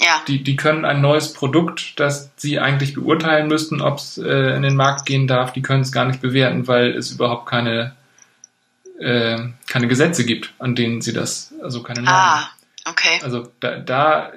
ja. 0.01 0.23
Die, 0.27 0.43
die 0.43 0.55
können 0.55 0.85
ein 0.85 1.01
neues 1.01 1.33
Produkt, 1.33 1.99
das 1.99 2.31
sie 2.35 2.57
eigentlich 2.57 2.95
beurteilen 2.95 3.47
müssten, 3.47 3.79
ob 3.79 3.99
es 3.99 4.17
äh, 4.17 4.55
in 4.55 4.63
den 4.63 4.75
Markt 4.75 5.05
gehen 5.05 5.27
darf, 5.27 5.53
die 5.53 5.61
können 5.61 5.81
es 5.81 5.91
gar 5.91 6.05
nicht 6.05 6.19
bewerten, 6.19 6.67
weil 6.67 6.95
es 6.95 7.11
überhaupt 7.11 7.47
keine, 7.47 7.93
äh, 8.99 9.49
keine 9.67 9.87
Gesetze 9.87 10.25
gibt, 10.25 10.53
an 10.59 10.75
denen 10.75 11.01
sie 11.01 11.13
das, 11.13 11.53
also 11.61 11.83
keine 11.83 12.01
Normen. 12.01 12.19
Ah, 12.19 12.49
okay. 12.85 13.19
Also 13.23 13.51
da, 13.59 13.77
da 13.79 14.31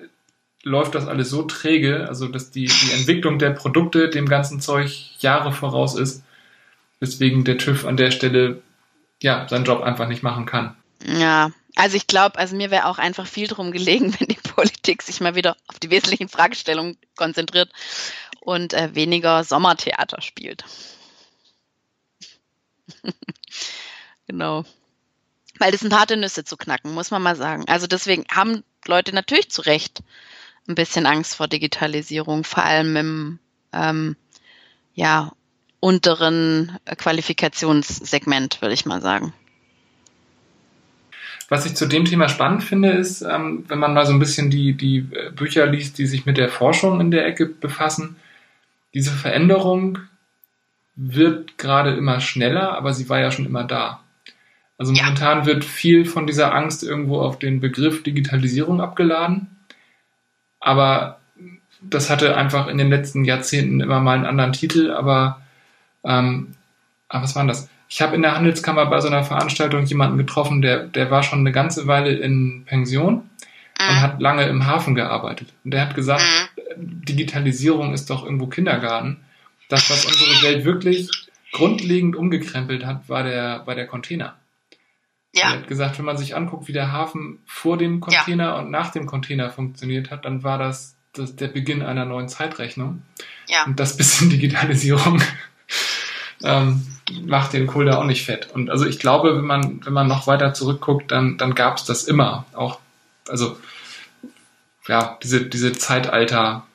läuft 0.62 0.94
das 0.94 1.07
alles 1.07 1.31
so 1.31 1.42
träge, 1.42 2.07
also 2.09 2.29
dass 2.29 2.51
die, 2.51 2.66
die 2.66 2.92
Entwicklung 2.92 3.38
der 3.38 3.51
Produkte 3.51 4.09
dem 4.09 4.29
ganzen 4.29 4.61
Zeug 4.61 4.90
Jahre 5.18 5.53
voraus 5.53 5.96
ist, 5.96 6.22
weswegen 7.01 7.44
der 7.44 7.59
TÜV 7.59 7.85
an 7.85 7.96
der 7.96 8.11
Stelle 8.12 8.62
ja 9.20 9.48
seinen 9.48 9.64
Job 9.64 9.83
einfach 9.83 10.09
nicht 10.09 10.22
machen 10.22 10.46
kann. 10.46 10.77
Ja, 11.05 11.51
also 11.75 11.96
ich 11.96 12.07
glaube, 12.07 12.38
also 12.38 12.55
mir 12.55 12.70
wäre 12.70 12.87
auch 12.87 12.98
einfach 12.98 13.27
viel 13.27 13.48
drum 13.48 13.72
gelegen, 13.72 14.14
wenn 14.20 14.29
die 14.29 14.35
Politik 14.37 15.03
sich 15.03 15.20
mal 15.20 15.35
wieder 15.35 15.57
auf 15.66 15.81
die 15.81 15.90
wesentlichen 15.90 16.29
Fragestellungen 16.29 16.96
konzentriert 17.16 17.70
und 18.40 18.75
äh, 18.75 18.94
weniger 18.94 19.42
Sommertheater 19.42 20.20
spielt. 20.20 20.64
genau. 24.27 24.65
Weil 25.59 25.73
das 25.73 25.81
sind 25.81 25.95
harte 25.95 26.17
Nüsse 26.17 26.45
zu 26.45 26.57
knacken, 26.57 26.95
muss 26.95 27.11
man 27.11 27.23
mal 27.23 27.37
sagen. 27.37 27.65
Also 27.69 27.87
deswegen 27.87 28.25
haben 28.31 28.65
Leute 28.87 29.15
natürlich 29.15 29.51
zu 29.51 29.63
Recht 29.63 30.03
ein 30.69 30.75
bisschen 30.75 31.07
Angst 31.07 31.37
vor 31.37 31.49
Digitalisierung, 31.49 32.45
vor 32.45 32.65
allem 32.65 32.97
im 32.97 33.39
ähm, 33.73 34.17
ja, 34.95 35.33
unteren 35.81 36.79
Qualifikationssegment, 36.97 38.63
würde 38.63 38.75
ich 38.75 38.87
mal 38.87 39.01
sagen. 39.01 39.33
Was 41.49 41.67
ich 41.67 41.75
zu 41.75 41.87
dem 41.87 42.05
Thema 42.05 42.29
spannend 42.29 42.63
finde, 42.63 42.93
ist, 42.93 43.23
ähm, 43.23 43.65
wenn 43.69 43.79
man 43.79 43.93
mal 43.93 44.07
so 44.07 44.13
ein 44.13 44.19
bisschen 44.19 44.49
die, 44.49 44.75
die 44.75 45.01
Bücher 45.35 45.67
liest, 45.67 45.99
die 45.99 46.07
sich 46.07 46.25
mit 46.25 46.39
der 46.39 46.49
Forschung 46.49 47.01
in 47.01 47.11
der 47.11 47.27
Ecke 47.27 47.47
befassen, 47.47 48.17
diese 48.95 49.11
Veränderung 49.11 49.99
wird 50.95 51.59
gerade 51.59 51.95
immer 51.95 52.21
schneller, 52.21 52.77
aber 52.77 52.95
sie 52.95 53.09
war 53.09 53.21
ja 53.21 53.31
schon 53.31 53.47
immer 53.47 53.65
da. 53.65 54.02
Also 54.79 54.93
momentan 54.93 55.41
ja. 55.41 55.47
wird 55.47 55.65
viel 55.65 56.05
von 56.05 56.27
dieser 56.27 56.55
Angst 56.55 56.83
irgendwo 56.83 57.21
auf 57.21 57.39
den 57.39 57.61
Begriff 57.61 58.03
Digitalisierung 58.03 58.81
abgeladen. 58.81 59.59
Aber 60.61 61.21
das 61.81 62.11
hatte 62.11 62.37
einfach 62.37 62.69
in 62.69 62.79
den 62.79 62.89
letzten 62.89 63.25
Jahrzehnten 63.25 63.81
immer 63.81 64.01
mal 64.01 64.15
einen 64.15 64.27
anderen 64.27 64.53
Titel. 64.53 64.91
Aber, 64.91 65.43
ähm, 66.05 66.55
aber 67.09 67.25
was 67.25 67.37
war 67.37 67.47
das? 67.47 67.69
Ich 67.89 68.01
habe 68.01 68.17
in 68.17 68.23
der 68.23 68.35
Handelskammer 68.35 68.87
bei 68.87 69.01
so 69.01 69.09
einer 69.09 69.25
Veranstaltung 69.25 69.85
jemanden 69.85 70.17
getroffen, 70.17 70.63
der, 70.63 70.85
der 70.85 71.11
war 71.11 71.23
schon 71.23 71.41
eine 71.41 71.53
ganze 71.53 71.87
Weile 71.87 72.13
in 72.13 72.65
Pension 72.65 73.15
mhm. 73.15 73.89
und 73.89 74.01
hat 74.01 74.21
lange 74.21 74.45
im 74.45 74.67
Hafen 74.67 74.95
gearbeitet. 74.95 75.53
Und 75.65 75.73
der 75.73 75.83
hat 75.83 75.95
gesagt, 75.95 76.25
mhm. 76.57 77.05
Digitalisierung 77.05 77.93
ist 77.93 78.09
doch 78.09 78.25
irgendwo 78.25 78.47
Kindergarten. 78.47 79.19
Das, 79.69 79.91
was 79.91 80.07
unsere 80.07 80.43
Welt 80.43 80.65
wirklich 80.65 81.11
grundlegend 81.53 82.17
umgekrempelt 82.17 82.87
hat, 82.87 83.09
war 83.09 83.25
der, 83.25 83.63
war 83.67 83.75
der 83.75 83.87
Container. 83.87 84.37
Ja. 85.33 85.45
Er 85.45 85.51
hat 85.61 85.68
gesagt, 85.68 85.99
wenn 85.99 86.05
man 86.05 86.18
sich 86.18 86.37
anguckt, 86.37 86.68
wie 86.68 86.73
der 86.73 86.92
Hafen 86.92 87.38
vor 87.47 87.79
dem 87.79 88.01
Container 88.01 88.45
ja. 88.45 88.59
und 88.59 88.71
nach 88.71 88.90
dem 88.90 89.07
Container 89.07 89.51
funktioniert 89.51 90.11
hat, 90.11 90.25
dann 90.25 90.42
war 90.42 90.59
das, 90.59 90.97
das 91.12 91.37
der 91.37 91.49
Beginn 91.49 91.83
einer 91.83 92.05
neuen 92.05 92.29
Zeitrechnung. 92.29 93.03
Ja. 93.49 93.64
Und 93.64 93.81
das 93.81 93.97
bisschen 93.97 94.29
Digitalisierung 94.29 95.23
ähm, 96.45 96.87
macht 97.25 97.55
den 97.55 97.66
Kohl 97.66 97.87
da 97.87 97.99
auch 97.99 98.05
nicht 98.05 98.25
fett. 98.25 98.51
Und 98.53 98.71
also 98.71 98.87
ich 98.87 98.99
glaube, 98.99 99.37
wenn 99.37 99.45
man, 99.45 99.85
wenn 99.85 99.92
man 99.92 100.07
noch 100.07 100.27
weiter 100.27 100.53
zurückguckt, 100.53 101.11
dann, 101.11 101.38
dann 101.38 101.55
gab 101.55 101.79
es 101.79 101.85
das 101.85 102.05
immer. 102.05 102.45
Auch, 102.53 102.79
also 103.29 103.57
ja, 104.87 105.18
diese, 105.23 105.47
diese 105.47 105.73
Zeitalter 105.73 106.66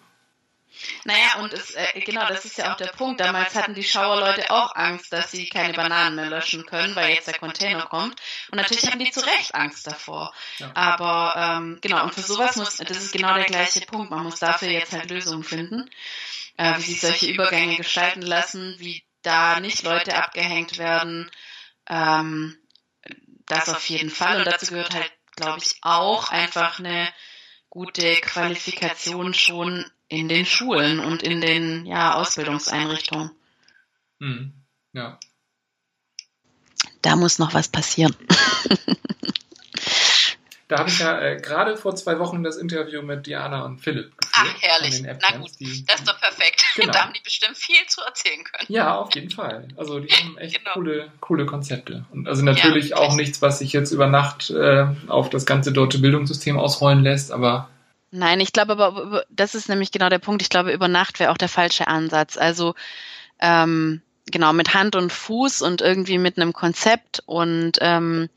naja, 1.06 1.40
und 1.40 1.54
es, 1.54 1.72
äh, 1.76 2.02
genau, 2.02 2.28
das 2.28 2.46
ist 2.46 2.58
ja 2.58 2.72
auch 2.72 2.78
der 2.78 2.88
Punkt. 2.88 3.20
Damals 3.20 3.56
hatten 3.56 3.74
die 3.74 3.84
Schauerleute 3.84 4.52
auch 4.52 4.76
Angst, 4.76 5.12
dass 5.14 5.32
sie 5.32 5.48
keine 5.50 5.74
Bananen 5.74 6.16
mehr 6.16 6.30
löschen 6.30 6.66
können, 6.66 6.96
weil 6.96 7.14
jetzt 7.14 7.28
der 7.28 7.38
Container 7.38 7.86
kommt. 7.86 8.20
Und 8.52 8.58
natürlich 8.58 8.86
haben 8.90 9.00
die 9.00 9.12
zu 9.12 9.26
Recht 9.26 9.56
Angst 9.56 9.88
davor. 9.88 10.34
Ja. 10.58 10.72
Aber 10.74 11.34
ähm, 11.38 11.80
genau, 11.82 12.04
und 12.04 12.14
für 12.14 12.22
sowas 12.22 12.56
muss, 12.56 12.78
das 12.78 12.98
ist 12.98 13.12
genau 13.12 13.34
der 13.36 13.46
gleiche 13.46 13.82
Punkt. 13.82 14.12
Man 14.12 14.24
muss 14.24 14.40
dafür 14.40 14.70
jetzt 14.70 14.94
halt 14.94 15.10
Lösungen 15.10 15.44
finden, 15.44 15.90
äh, 16.58 16.78
wie 16.78 16.82
sich 16.82 17.02
solche 17.02 17.28
Übergänge 17.28 17.78
gestalten 17.78 18.22
lassen, 18.22 18.76
wie 18.80 19.04
da 19.22 19.60
nicht 19.60 19.84
Leute 19.84 20.16
abgehängt 20.16 20.78
werden. 20.78 21.32
Ähm, 21.90 22.58
das 23.48 23.70
auf 23.70 23.88
jeden 23.90 24.10
Fall. 24.10 24.40
Und 24.40 24.48
dazu 24.48 24.68
gehört 24.68 24.94
halt, 24.94 25.12
glaube 25.36 25.62
ich, 25.64 25.78
auch 25.82 26.30
einfach 26.30 26.80
eine 26.80 27.08
gute 27.70 28.16
Qualifikation 28.22 29.34
schon 29.34 29.86
in 30.10 30.30
den 30.30 30.46
Schulen 30.46 31.00
und 31.00 31.24
in 31.24 31.42
den 31.42 31.86
ja, 31.86 32.16
Ausbildungseinrichtungen. 32.16 33.32
Hm. 34.20 34.54
Ja. 34.94 35.20
Da 37.02 37.16
muss 37.16 37.40
noch 37.40 37.54
was 37.54 37.68
passieren. 37.68 38.16
Da 40.68 40.80
habe 40.80 40.90
ich 40.90 41.00
ja 41.00 41.18
äh, 41.22 41.40
gerade 41.40 41.78
vor 41.78 41.96
zwei 41.96 42.20
Wochen 42.20 42.44
das 42.44 42.58
Interview 42.58 43.02
mit 43.02 43.26
Diana 43.26 43.64
und 43.64 43.80
Philipp 43.80 44.18
geführt. 44.18 44.34
Ach, 44.34 44.62
herrlich. 44.62 45.02
Na 45.02 45.38
gut, 45.38 45.52
die, 45.60 45.86
das 45.86 46.02
ist 46.02 46.08
doch 46.08 46.20
perfekt. 46.20 46.64
Genau. 46.76 46.92
Da 46.92 47.06
haben 47.06 47.14
die 47.14 47.22
bestimmt 47.24 47.58
viel 47.58 47.84
zu 47.88 48.02
erzählen 48.02 48.44
können. 48.44 48.68
Ja, 48.68 48.98
auf 48.98 49.16
jeden 49.16 49.32
Fall. 49.32 49.68
Also 49.78 50.00
die 50.00 50.10
haben 50.10 50.38
echt 50.38 50.60
genau. 50.60 50.74
coole, 50.74 51.12
coole 51.22 51.46
Konzepte. 51.48 52.06
Und 52.12 52.28
also 52.28 52.44
natürlich 52.44 52.90
ja, 52.90 52.98
auch 52.98 53.16
nichts, 53.16 53.42
was 53.42 53.60
sich 53.60 53.74
jetzt 53.74 53.92
über 53.92 54.06
Nacht 54.06 54.52
äh, 54.52 54.86
auf 55.08 55.32
das 55.32 55.48
ganze 55.48 55.72
deutsche 55.72 56.00
Bildungssystem 56.00 56.60
ausrollen 56.60 57.02
lässt, 57.02 57.32
aber 57.32 57.70
Nein, 58.18 58.40
ich 58.40 58.52
glaube 58.52 58.74
aber, 58.74 59.26
das 59.30 59.54
ist 59.54 59.70
nämlich 59.70 59.92
genau 59.92 60.10
der 60.10 60.18
Punkt. 60.18 60.42
Ich 60.42 60.50
glaube, 60.50 60.72
über 60.72 60.88
Nacht 60.88 61.20
wäre 61.20 61.32
auch 61.32 61.38
der 61.38 61.50
falsche 61.50 61.88
Ansatz. 61.88 62.36
Also 62.36 62.74
ähm, 63.40 64.02
genau 64.26 64.54
mit 64.54 64.74
Hand 64.74 64.96
und 64.96 65.14
Fuß 65.14 65.62
und 65.62 65.82
irgendwie 65.82 66.18
mit 66.18 66.38
einem 66.38 66.52
Konzept 66.52 67.22
und 67.28 67.74
ähm, 67.80 68.30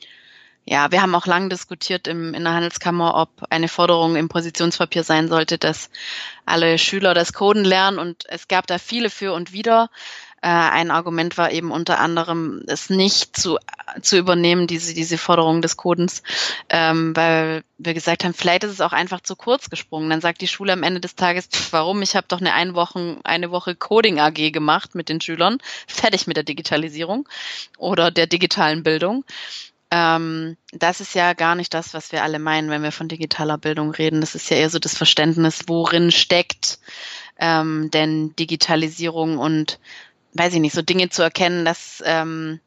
ja, 0.66 0.92
wir 0.92 1.00
haben 1.00 1.14
auch 1.14 1.26
lange 1.26 1.48
diskutiert 1.48 2.06
im, 2.06 2.34
in 2.34 2.44
der 2.44 2.52
Handelskammer, 2.52 3.16
ob 3.16 3.30
eine 3.48 3.66
Forderung 3.68 4.16
im 4.16 4.28
Positionspapier 4.28 5.02
sein 5.02 5.28
sollte, 5.28 5.56
dass 5.56 5.90
alle 6.44 6.76
Schüler 6.76 7.14
das 7.14 7.32
Coden 7.32 7.64
lernen 7.64 7.98
und 7.98 8.24
es 8.28 8.46
gab 8.46 8.66
da 8.66 8.78
viele 8.78 9.08
für 9.08 9.32
und 9.32 9.52
wider. 9.52 9.88
Äh, 10.42 10.48
ein 10.48 10.90
Argument 10.90 11.36
war 11.36 11.52
eben 11.52 11.70
unter 11.70 12.00
anderem, 12.00 12.62
es 12.66 12.88
nicht 12.88 13.36
zu, 13.36 13.58
zu 14.00 14.16
übernehmen, 14.16 14.66
diese, 14.66 14.94
diese 14.94 15.18
Forderung 15.18 15.60
des 15.60 15.76
Codens, 15.76 16.22
ähm, 16.70 17.14
weil 17.14 17.62
wir 17.76 17.92
gesagt 17.92 18.24
haben, 18.24 18.32
vielleicht 18.32 18.64
ist 18.64 18.70
es 18.70 18.80
auch 18.80 18.92
einfach 18.92 19.20
zu 19.20 19.36
kurz 19.36 19.68
gesprungen. 19.68 20.08
Dann 20.08 20.22
sagt 20.22 20.40
die 20.40 20.48
Schule 20.48 20.72
am 20.72 20.82
Ende 20.82 21.00
des 21.00 21.14
Tages, 21.14 21.46
pff, 21.46 21.74
warum? 21.74 22.00
Ich 22.00 22.16
habe 22.16 22.26
doch 22.28 22.40
eine, 22.40 22.54
ein 22.54 22.74
Wochen, 22.74 23.20
eine 23.22 23.50
Woche 23.50 23.74
Coding 23.74 24.18
AG 24.18 24.50
gemacht 24.50 24.94
mit 24.94 25.10
den 25.10 25.20
Schülern, 25.20 25.58
fertig 25.86 26.26
mit 26.26 26.36
der 26.38 26.44
Digitalisierung 26.44 27.28
oder 27.76 28.10
der 28.10 28.26
digitalen 28.26 28.82
Bildung. 28.82 29.24
Ähm, 29.90 30.56
das 30.72 31.00
ist 31.00 31.14
ja 31.14 31.34
gar 31.34 31.54
nicht 31.54 31.74
das, 31.74 31.92
was 31.92 32.12
wir 32.12 32.22
alle 32.22 32.38
meinen, 32.38 32.70
wenn 32.70 32.82
wir 32.82 32.92
von 32.92 33.08
digitaler 33.08 33.58
Bildung 33.58 33.90
reden. 33.90 34.22
Das 34.22 34.34
ist 34.34 34.48
ja 34.48 34.56
eher 34.56 34.70
so 34.70 34.78
das 34.78 34.96
Verständnis, 34.96 35.64
worin 35.66 36.10
steckt 36.12 36.78
ähm, 37.40 37.90
denn 37.90 38.36
Digitalisierung 38.36 39.38
und 39.38 39.80
weiß 40.34 40.54
ich 40.54 40.60
nicht, 40.60 40.74
so 40.74 40.82
Dinge 40.82 41.08
zu 41.10 41.22
erkennen, 41.22 41.64
dass 41.64 42.02
ähm, 42.06 42.60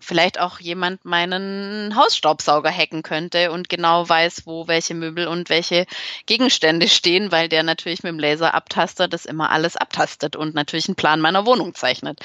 vielleicht 0.00 0.38
auch 0.38 0.60
jemand 0.60 1.04
meinen 1.04 1.94
Hausstaubsauger 1.96 2.70
hacken 2.70 3.02
könnte 3.02 3.50
und 3.50 3.68
genau 3.68 4.08
weiß, 4.08 4.46
wo 4.46 4.68
welche 4.68 4.94
Möbel 4.94 5.26
und 5.26 5.50
welche 5.50 5.86
Gegenstände 6.26 6.88
stehen, 6.88 7.32
weil 7.32 7.48
der 7.48 7.62
natürlich 7.62 8.02
mit 8.02 8.12
dem 8.12 8.18
Laserabtaster 8.18 9.08
das 9.08 9.26
immer 9.26 9.50
alles 9.50 9.76
abtastet 9.76 10.36
und 10.36 10.54
natürlich 10.54 10.88
einen 10.88 10.96
Plan 10.96 11.20
meiner 11.20 11.46
Wohnung 11.46 11.74
zeichnet. 11.74 12.20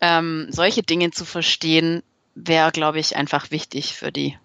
Ähm, 0.00 0.48
solche 0.50 0.82
Dinge 0.82 1.12
zu 1.12 1.24
verstehen, 1.24 2.02
wäre, 2.34 2.72
glaube 2.72 2.98
ich, 2.98 3.16
einfach 3.16 3.50
wichtig 3.50 3.94
für 3.94 4.10
die 4.10 4.36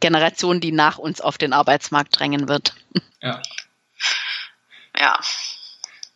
Generation, 0.00 0.60
die 0.60 0.72
nach 0.72 0.98
uns 0.98 1.20
auf 1.20 1.38
den 1.38 1.52
Arbeitsmarkt 1.52 2.18
drängen 2.18 2.48
wird. 2.48 2.74
Ja. 3.20 3.42
Ja. 4.98 5.20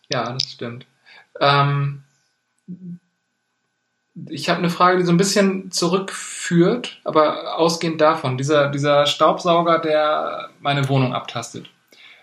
Ja, 0.09 0.33
das 0.33 0.53
stimmt. 0.53 0.87
Ähm, 1.41 2.05
ich 4.29 4.49
habe 4.49 4.59
eine 4.59 4.71
Frage, 4.71 4.99
die 4.99 5.05
so 5.05 5.13
ein 5.13 5.17
bisschen 5.17 5.71
zurückführt, 5.71 7.01
aber 7.05 7.57
ausgehend 7.59 8.01
davon, 8.01 8.37
dieser, 8.37 8.69
dieser 8.69 9.07
Staubsauger, 9.07 9.79
der 9.79 10.51
meine 10.61 10.89
Wohnung 10.89 11.15
abtastet, 11.15 11.71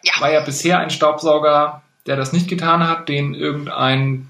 ja. 0.04 0.14
war 0.20 0.32
ja 0.32 0.42
bisher 0.42 0.80
ein 0.80 0.92
Staubsauger, 0.92 1.82
der 2.06 2.16
das 2.16 2.32
nicht 2.32 2.48
getan 2.48 2.88
hat, 2.88 3.10
den 3.10 3.34
irgendein 3.34 4.30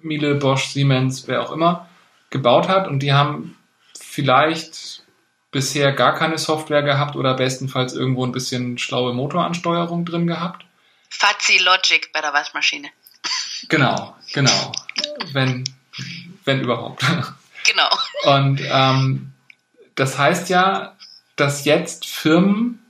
Miele, 0.00 0.34
Bosch, 0.34 0.68
Siemens, 0.68 1.28
wer 1.28 1.42
auch 1.42 1.52
immer 1.52 1.88
gebaut 2.30 2.68
hat 2.68 2.88
und 2.88 3.00
die 3.00 3.12
haben 3.12 3.56
vielleicht 3.98 5.04
bisher 5.50 5.92
gar 5.92 6.14
keine 6.14 6.36
Software 6.36 6.82
gehabt 6.82 7.14
oder 7.14 7.34
bestenfalls 7.34 7.94
irgendwo 7.94 8.26
ein 8.26 8.32
bisschen 8.32 8.76
schlaue 8.76 9.12
Motoransteuerung 9.12 10.04
drin 10.04 10.26
gehabt. 10.26 10.66
Fuzzy 11.10 11.58
Logic 11.58 12.10
bei 12.12 12.20
der 12.20 12.32
Waschmaschine. 12.32 12.88
Genau, 13.68 14.16
genau. 14.32 14.72
Wenn 15.32 15.64
wenn 16.44 16.60
überhaupt. 16.60 17.04
Genau. 17.66 18.36
Und 18.36 18.60
ähm, 18.70 19.32
das 19.94 20.18
heißt 20.18 20.50
ja, 20.50 20.94
dass 21.36 21.64
jetzt 21.64 22.06
Firmen 22.06 22.80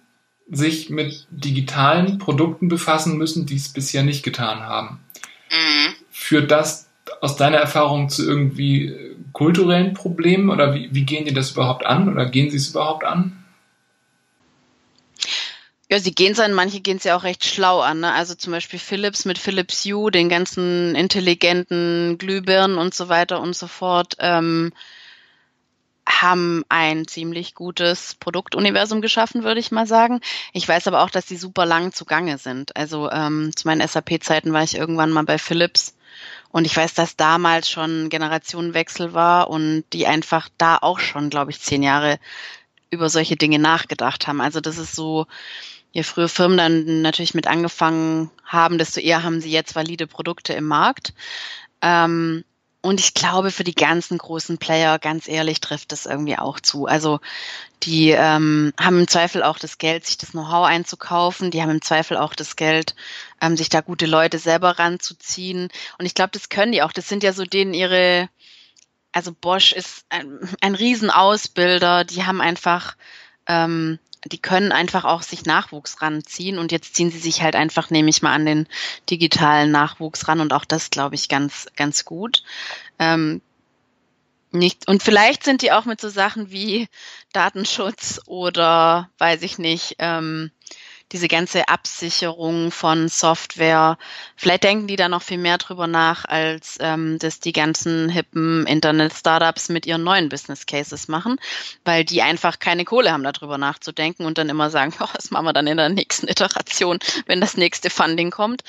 sich 0.50 0.90
mit 0.90 1.26
digitalen 1.30 2.18
Produkten 2.18 2.68
befassen 2.68 3.16
müssen, 3.16 3.46
die 3.46 3.54
es 3.54 3.72
bisher 3.72 4.02
nicht 4.02 4.24
getan 4.24 4.60
haben. 4.60 5.00
Mhm. 5.50 5.94
Führt 6.10 6.50
das 6.50 6.88
aus 7.20 7.36
deiner 7.36 7.58
Erfahrung 7.58 8.08
zu 8.08 8.26
irgendwie 8.26 8.94
kulturellen 9.32 9.94
Problemen 9.94 10.50
oder 10.50 10.74
wie, 10.74 10.88
wie 10.92 11.04
gehen 11.04 11.24
die 11.24 11.34
das 11.34 11.52
überhaupt 11.52 11.86
an 11.86 12.08
oder 12.08 12.26
gehen 12.26 12.50
sie 12.50 12.56
es 12.56 12.70
überhaupt 12.70 13.04
an? 13.04 13.43
Ja, 15.94 16.00
sie 16.00 16.12
gehen 16.12 16.32
es 16.32 16.40
an, 16.40 16.52
manche 16.54 16.80
gehen 16.80 16.96
es 16.96 17.04
ja 17.04 17.16
auch 17.16 17.22
recht 17.22 17.44
schlau 17.44 17.78
an. 17.78 18.00
Ne? 18.00 18.12
Also 18.12 18.34
zum 18.34 18.52
Beispiel 18.52 18.80
Philips 18.80 19.26
mit 19.26 19.38
Philips 19.38 19.84
Hue, 19.84 20.10
den 20.10 20.28
ganzen 20.28 20.96
intelligenten 20.96 22.18
Glühbirnen 22.18 22.78
und 22.78 22.92
so 22.92 23.08
weiter 23.08 23.40
und 23.40 23.54
so 23.54 23.68
fort, 23.68 24.16
ähm, 24.18 24.72
haben 26.04 26.64
ein 26.68 27.06
ziemlich 27.06 27.54
gutes 27.54 28.16
Produktuniversum 28.16 29.02
geschaffen, 29.02 29.44
würde 29.44 29.60
ich 29.60 29.70
mal 29.70 29.86
sagen. 29.86 30.20
Ich 30.52 30.66
weiß 30.66 30.88
aber 30.88 31.00
auch, 31.04 31.10
dass 31.10 31.26
die 31.26 31.36
super 31.36 31.64
lang 31.64 31.92
zugange 31.92 32.38
sind. 32.38 32.74
Also 32.74 33.08
ähm, 33.12 33.52
zu 33.54 33.68
meinen 33.68 33.86
SAP-Zeiten 33.86 34.52
war 34.52 34.64
ich 34.64 34.74
irgendwann 34.76 35.12
mal 35.12 35.22
bei 35.22 35.38
Philips 35.38 35.94
und 36.50 36.64
ich 36.64 36.76
weiß, 36.76 36.94
dass 36.94 37.14
damals 37.14 37.70
schon 37.70 38.08
Generationenwechsel 38.08 39.14
war 39.14 39.48
und 39.48 39.84
die 39.92 40.08
einfach 40.08 40.48
da 40.58 40.76
auch 40.76 40.98
schon, 40.98 41.30
glaube 41.30 41.52
ich, 41.52 41.60
zehn 41.60 41.84
Jahre 41.84 42.18
über 42.90 43.08
solche 43.08 43.36
Dinge 43.36 43.60
nachgedacht 43.60 44.26
haben. 44.26 44.40
Also 44.40 44.60
das 44.60 44.78
ist 44.78 44.96
so, 44.96 45.26
je 45.94 46.02
früher 46.02 46.28
Firmen 46.28 46.58
dann 46.58 47.02
natürlich 47.02 47.32
mit 47.34 47.46
angefangen 47.46 48.30
haben, 48.44 48.76
desto 48.76 49.00
eher 49.00 49.22
haben 49.22 49.40
sie 49.40 49.50
jetzt 49.50 49.74
valide 49.74 50.06
Produkte 50.06 50.52
im 50.52 50.66
Markt. 50.66 51.14
Ähm, 51.80 52.44
und 52.82 53.00
ich 53.00 53.14
glaube, 53.14 53.50
für 53.50 53.64
die 53.64 53.74
ganzen 53.74 54.18
großen 54.18 54.58
Player, 54.58 54.98
ganz 54.98 55.26
ehrlich, 55.26 55.60
trifft 55.62 55.92
das 55.92 56.04
irgendwie 56.04 56.36
auch 56.36 56.60
zu. 56.60 56.84
Also 56.84 57.20
die 57.82 58.10
ähm, 58.10 58.74
haben 58.78 58.98
im 58.98 59.08
Zweifel 59.08 59.42
auch 59.42 59.58
das 59.58 59.78
Geld, 59.78 60.04
sich 60.04 60.18
das 60.18 60.32
Know-how 60.32 60.66
einzukaufen. 60.66 61.50
Die 61.50 61.62
haben 61.62 61.70
im 61.70 61.80
Zweifel 61.80 62.18
auch 62.18 62.34
das 62.34 62.56
Geld, 62.56 62.94
ähm, 63.40 63.56
sich 63.56 63.70
da 63.70 63.80
gute 63.80 64.04
Leute 64.04 64.38
selber 64.38 64.78
ranzuziehen. 64.78 65.70
Und 65.96 66.04
ich 66.04 66.14
glaube, 66.14 66.32
das 66.32 66.50
können 66.50 66.72
die 66.72 66.82
auch. 66.82 66.92
Das 66.92 67.08
sind 67.08 67.22
ja 67.22 67.32
so 67.32 67.44
denen 67.44 67.72
ihre 67.72 68.28
also 69.12 69.32
Bosch 69.32 69.72
ist 69.72 70.04
ein, 70.08 70.40
ein 70.60 70.74
Riesenausbilder. 70.74 72.04
Die 72.04 72.24
haben 72.24 72.40
einfach, 72.40 72.96
ähm, 73.46 74.00
die 74.24 74.38
können 74.38 74.72
einfach 74.72 75.04
auch 75.04 75.22
sich 75.22 75.44
Nachwuchs 75.44 76.00
ranziehen 76.00 76.58
und 76.58 76.72
jetzt 76.72 76.94
ziehen 76.94 77.10
sie 77.10 77.18
sich 77.18 77.42
halt 77.42 77.56
einfach, 77.56 77.90
nehme 77.90 78.10
ich 78.10 78.22
mal 78.22 78.32
an, 78.32 78.46
den 78.46 78.66
digitalen 79.10 79.70
Nachwuchs 79.70 80.28
ran 80.28 80.40
und 80.40 80.52
auch 80.52 80.64
das 80.64 80.90
glaube 80.90 81.14
ich 81.14 81.28
ganz, 81.28 81.66
ganz 81.76 82.04
gut. 82.04 82.42
Ähm, 82.98 83.40
nicht, 84.50 84.88
und 84.88 85.02
vielleicht 85.02 85.42
sind 85.42 85.62
die 85.62 85.72
auch 85.72 85.84
mit 85.84 86.00
so 86.00 86.08
Sachen 86.08 86.50
wie 86.50 86.88
Datenschutz 87.32 88.20
oder 88.26 89.10
weiß 89.18 89.42
ich 89.42 89.58
nicht, 89.58 89.96
ähm, 89.98 90.52
diese 91.12 91.28
ganze 91.28 91.68
Absicherung 91.68 92.70
von 92.70 93.08
Software. 93.08 93.98
Vielleicht 94.36 94.64
denken 94.64 94.86
die 94.86 94.96
da 94.96 95.08
noch 95.08 95.22
viel 95.22 95.38
mehr 95.38 95.58
drüber 95.58 95.86
nach, 95.86 96.24
als 96.24 96.76
ähm, 96.80 97.18
das 97.18 97.40
die 97.40 97.52
ganzen 97.52 98.08
hippen 98.08 98.66
Internet-Startups 98.66 99.68
mit 99.68 99.86
ihren 99.86 100.02
neuen 100.02 100.28
Business 100.28 100.66
Cases 100.66 101.08
machen, 101.08 101.38
weil 101.84 102.04
die 102.04 102.22
einfach 102.22 102.58
keine 102.58 102.84
Kohle 102.84 103.12
haben, 103.12 103.22
darüber 103.22 103.58
nachzudenken 103.58 104.24
und 104.24 104.38
dann 104.38 104.48
immer 104.48 104.70
sagen, 104.70 104.94
oh, 105.00 105.08
das 105.14 105.30
machen 105.30 105.46
wir 105.46 105.52
dann 105.52 105.66
in 105.66 105.76
der 105.76 105.88
nächsten 105.88 106.26
Iteration, 106.28 106.98
wenn 107.26 107.40
das 107.40 107.56
nächste 107.56 107.90
Funding 107.90 108.30
kommt. 108.30 108.62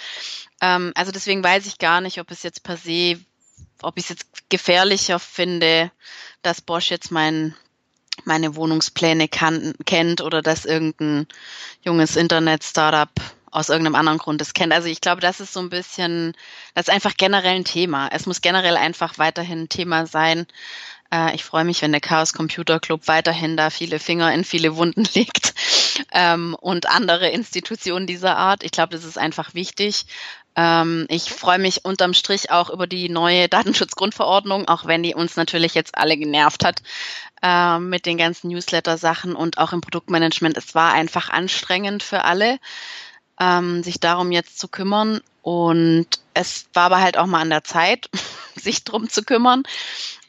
Ähm, 0.61 0.91
also 0.95 1.11
deswegen 1.11 1.43
weiß 1.43 1.65
ich 1.65 1.77
gar 1.77 2.01
nicht, 2.01 2.19
ob 2.19 2.31
es 2.31 2.43
jetzt 2.43 2.63
per 2.63 2.77
se, 2.77 3.19
ob 3.81 3.97
ich 3.97 4.05
es 4.05 4.09
jetzt 4.09 4.49
gefährlicher 4.49 5.19
finde, 5.19 5.91
dass 6.41 6.61
Bosch 6.61 6.91
jetzt 6.91 7.11
mein 7.11 7.55
meine 8.27 8.55
Wohnungspläne 8.55 9.27
kann, 9.27 9.73
kennt 9.85 10.21
oder 10.21 10.41
dass 10.41 10.65
irgendein 10.65 11.27
junges 11.81 12.15
Internet-Startup 12.15 13.09
aus 13.51 13.69
irgendeinem 13.69 13.95
anderen 13.95 14.17
Grund 14.17 14.41
es 14.41 14.53
kennt. 14.53 14.73
Also 14.73 14.89
ich 14.89 14.99
glaube, 14.99 15.21
das 15.21 15.39
ist 15.39 15.53
so 15.53 15.61
ein 15.61 15.69
bisschen, 15.69 16.33
das 16.73 16.87
ist 16.87 16.93
einfach 16.93 17.15
generell 17.15 17.55
ein 17.55 17.63
Thema. 17.63 18.09
Es 18.11 18.25
muss 18.25 18.41
generell 18.41 18.75
einfach 18.75 19.17
weiterhin 19.17 19.63
ein 19.63 19.69
Thema 19.69 20.05
sein. 20.05 20.45
Äh, 21.11 21.35
ich 21.35 21.43
freue 21.45 21.63
mich, 21.63 21.81
wenn 21.81 21.93
der 21.93 22.01
Chaos 22.01 22.33
Computer 22.33 22.79
Club 22.79 23.07
weiterhin 23.07 23.55
da 23.55 23.69
viele 23.69 23.99
Finger 23.99 24.33
in 24.33 24.43
viele 24.43 24.75
Wunden 24.75 25.05
legt 25.13 25.53
ähm, 26.11 26.55
und 26.59 26.89
andere 26.89 27.29
Institutionen 27.29 28.07
dieser 28.07 28.35
Art. 28.35 28.63
Ich 28.63 28.71
glaube, 28.71 28.93
das 28.93 29.05
ist 29.05 29.17
einfach 29.17 29.53
wichtig. 29.53 30.05
Ähm, 30.55 31.05
ich 31.09 31.31
freue 31.31 31.59
mich 31.59 31.83
unterm 31.83 32.13
Strich 32.13 32.51
auch 32.51 32.69
über 32.69 32.87
die 32.87 33.09
neue 33.09 33.49
Datenschutzgrundverordnung, 33.49 34.67
auch 34.67 34.85
wenn 34.85 35.03
die 35.03 35.13
uns 35.13 35.35
natürlich 35.35 35.73
jetzt 35.73 35.97
alle 35.97 36.17
genervt 36.17 36.63
hat 36.63 36.81
äh, 37.41 37.79
mit 37.79 38.05
den 38.05 38.17
ganzen 38.17 38.49
Newsletter-Sachen 38.49 39.35
und 39.35 39.57
auch 39.57 39.73
im 39.73 39.81
Produktmanagement. 39.81 40.57
Es 40.57 40.75
war 40.75 40.93
einfach 40.93 41.29
anstrengend 41.29 42.03
für 42.03 42.23
alle, 42.23 42.59
ähm, 43.39 43.83
sich 43.83 43.99
darum 43.99 44.31
jetzt 44.31 44.59
zu 44.59 44.67
kümmern. 44.67 45.21
Und 45.41 46.07
es 46.33 46.65
war 46.73 46.85
aber 46.85 47.01
halt 47.01 47.17
auch 47.17 47.27
mal 47.27 47.41
an 47.41 47.49
der 47.49 47.63
Zeit, 47.63 48.09
sich 48.55 48.83
drum 48.83 49.09
zu 49.09 49.23
kümmern. 49.23 49.63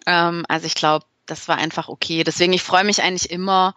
Ähm, 0.06 0.44
also 0.48 0.66
ich 0.66 0.74
glaube, 0.74 1.06
das 1.26 1.48
war 1.48 1.56
einfach 1.56 1.88
okay. 1.88 2.24
Deswegen, 2.24 2.52
ich 2.52 2.62
freue 2.62 2.84
mich 2.84 3.02
eigentlich 3.02 3.30
immer, 3.30 3.74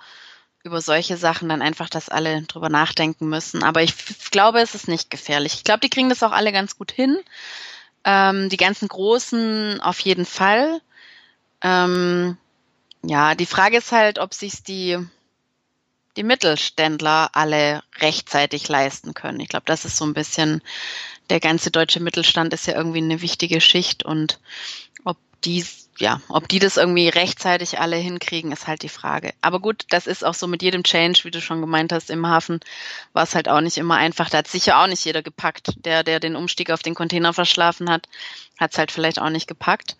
über 0.70 0.82
solche 0.82 1.18
Sachen 1.18 1.50
dann 1.50 1.64
einfach, 1.64 1.90
dass 1.90 2.10
alle 2.10 2.44
drüber 2.44 2.70
nachdenken 2.70 3.28
müssen. 3.28 3.64
Aber 3.64 3.82
ich 3.82 3.94
glaube, 4.32 4.60
es 4.62 4.76
ist 4.76 4.88
nicht 4.88 5.10
gefährlich. 5.10 5.56
Ich 5.56 5.64
glaube, 5.64 5.80
die 5.80 5.90
kriegen 5.90 6.10
das 6.10 6.24
auch 6.24 6.32
alle 6.32 6.52
ganz 6.52 6.78
gut 6.78 6.92
hin. 6.92 7.18
Ähm, 8.04 8.50
die 8.50 8.58
ganzen 8.58 8.88
Großen 8.88 9.82
auf 9.82 10.00
jeden 10.00 10.26
Fall. 10.26 10.80
Ähm, 11.62 12.38
ja, 13.02 13.34
die 13.34 13.48
Frage 13.48 13.78
ist 13.78 13.92
halt, 13.92 14.20
ob 14.20 14.34
sich 14.36 14.62
die, 14.64 14.98
die 16.16 16.24
Mittelständler 16.24 17.32
alle 17.34 17.82
rechtzeitig 17.98 18.68
leisten 18.68 19.16
können. 19.16 19.40
Ich 19.40 19.50
glaube, 19.50 19.66
das 19.66 19.86
ist 19.86 19.98
so 19.98 20.06
ein 20.06 20.14
bisschen, 20.14 20.62
der 21.32 21.40
ganze 21.40 21.72
deutsche 21.72 22.00
Mittelstand 22.00 22.54
ist 22.54 22.68
ja 22.68 22.76
irgendwie 22.76 23.00
eine 23.00 23.22
wichtige 23.22 23.60
Schicht 23.60 24.04
und 24.04 24.40
ob 25.04 25.18
die 25.44 25.66
ja, 26.00 26.22
ob 26.30 26.48
die 26.48 26.60
das 26.60 26.78
irgendwie 26.78 27.10
rechtzeitig 27.10 27.80
alle 27.80 27.98
hinkriegen, 27.98 28.52
ist 28.52 28.68
halt 28.68 28.84
die 28.84 28.90
Frage. 28.90 29.34
Aber 29.42 29.60
gut, 29.60 29.86
das 29.90 30.08
ist 30.08 30.26
auch 30.26 30.34
so 30.34 30.48
mit 30.48 30.62
jedem 30.62 30.84
Change, 30.84 31.22
wie 31.24 31.32
du 31.32 31.42
schon 31.42 31.62
gemeint 31.62 31.92
hast, 31.92 32.10
im 32.10 32.26
Hafen 32.28 32.60
war 33.14 33.24
es 33.24 33.36
halt 33.36 33.50
auch 33.50 33.62
nicht 33.62 33.78
immer 33.78 33.96
einfach. 33.96 34.30
Da 34.30 34.40
hat 34.40 34.48
sicher 34.48 34.82
auch 34.82 34.88
nicht 34.88 35.04
jeder 35.04 35.22
gepackt. 35.22 35.74
Der, 35.86 36.04
der 36.04 36.20
den 36.20 36.36
Umstieg 36.36 36.72
auf 36.72 36.82
den 36.82 36.96
Container 36.96 37.34
verschlafen 37.34 37.90
hat, 37.90 38.08
hat 38.58 38.72
es 38.72 38.78
halt 38.78 38.92
vielleicht 38.92 39.20
auch 39.20 39.30
nicht 39.30 39.48
gepackt. 39.48 39.98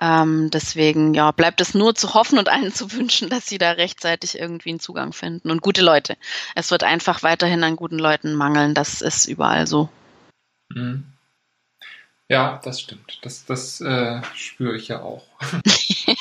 Ähm, 0.00 0.50
deswegen, 0.50 1.14
ja, 1.14 1.30
bleibt 1.30 1.60
es 1.60 1.74
nur 1.74 1.94
zu 1.94 2.14
hoffen 2.14 2.38
und 2.38 2.48
allen 2.48 2.72
zu 2.72 2.92
wünschen, 2.92 3.28
dass 3.28 3.46
sie 3.46 3.58
da 3.58 3.72
rechtzeitig 3.72 4.38
irgendwie 4.38 4.70
einen 4.70 4.80
Zugang 4.80 5.12
finden. 5.12 5.50
Und 5.50 5.62
gute 5.62 5.82
Leute. 5.82 6.16
Es 6.54 6.70
wird 6.70 6.84
einfach 6.84 7.22
weiterhin 7.22 7.62
an 7.64 7.76
guten 7.76 7.98
Leuten 7.98 8.34
mangeln. 8.34 8.74
Das 8.74 9.00
ist 9.00 9.26
überall 9.26 9.66
so. 9.66 9.88
Mhm. 10.70 11.04
Ja, 12.28 12.60
das 12.64 12.80
stimmt. 12.80 13.18
Das, 13.22 13.44
das 13.44 13.80
äh, 13.80 14.22
spüre 14.34 14.76
ich 14.76 14.88
ja 14.88 15.02
auch. 15.02 15.26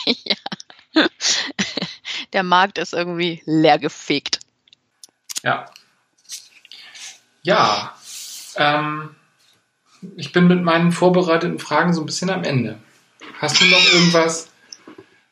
ja. 0.06 0.36
Der 2.34 2.44
Markt 2.44 2.78
ist 2.78 2.94
irgendwie 2.94 3.42
leer 3.46 3.80
gefegt. 3.80 4.40
Ja. 5.44 5.66
Ja. 7.44 7.96
Ähm, 8.56 9.16
ich 10.16 10.32
bin 10.32 10.48
mit 10.48 10.64
meinen 10.64 10.92
vorbereiteten 10.92 11.60
Fragen 11.60 11.94
so 11.94 12.02
ein 12.02 12.06
bisschen 12.06 12.30
am 12.30 12.44
Ende. 12.44 12.80
Hast 13.40 13.62
du 13.62 13.66
noch 13.66 13.94
irgendwas, 13.94 14.50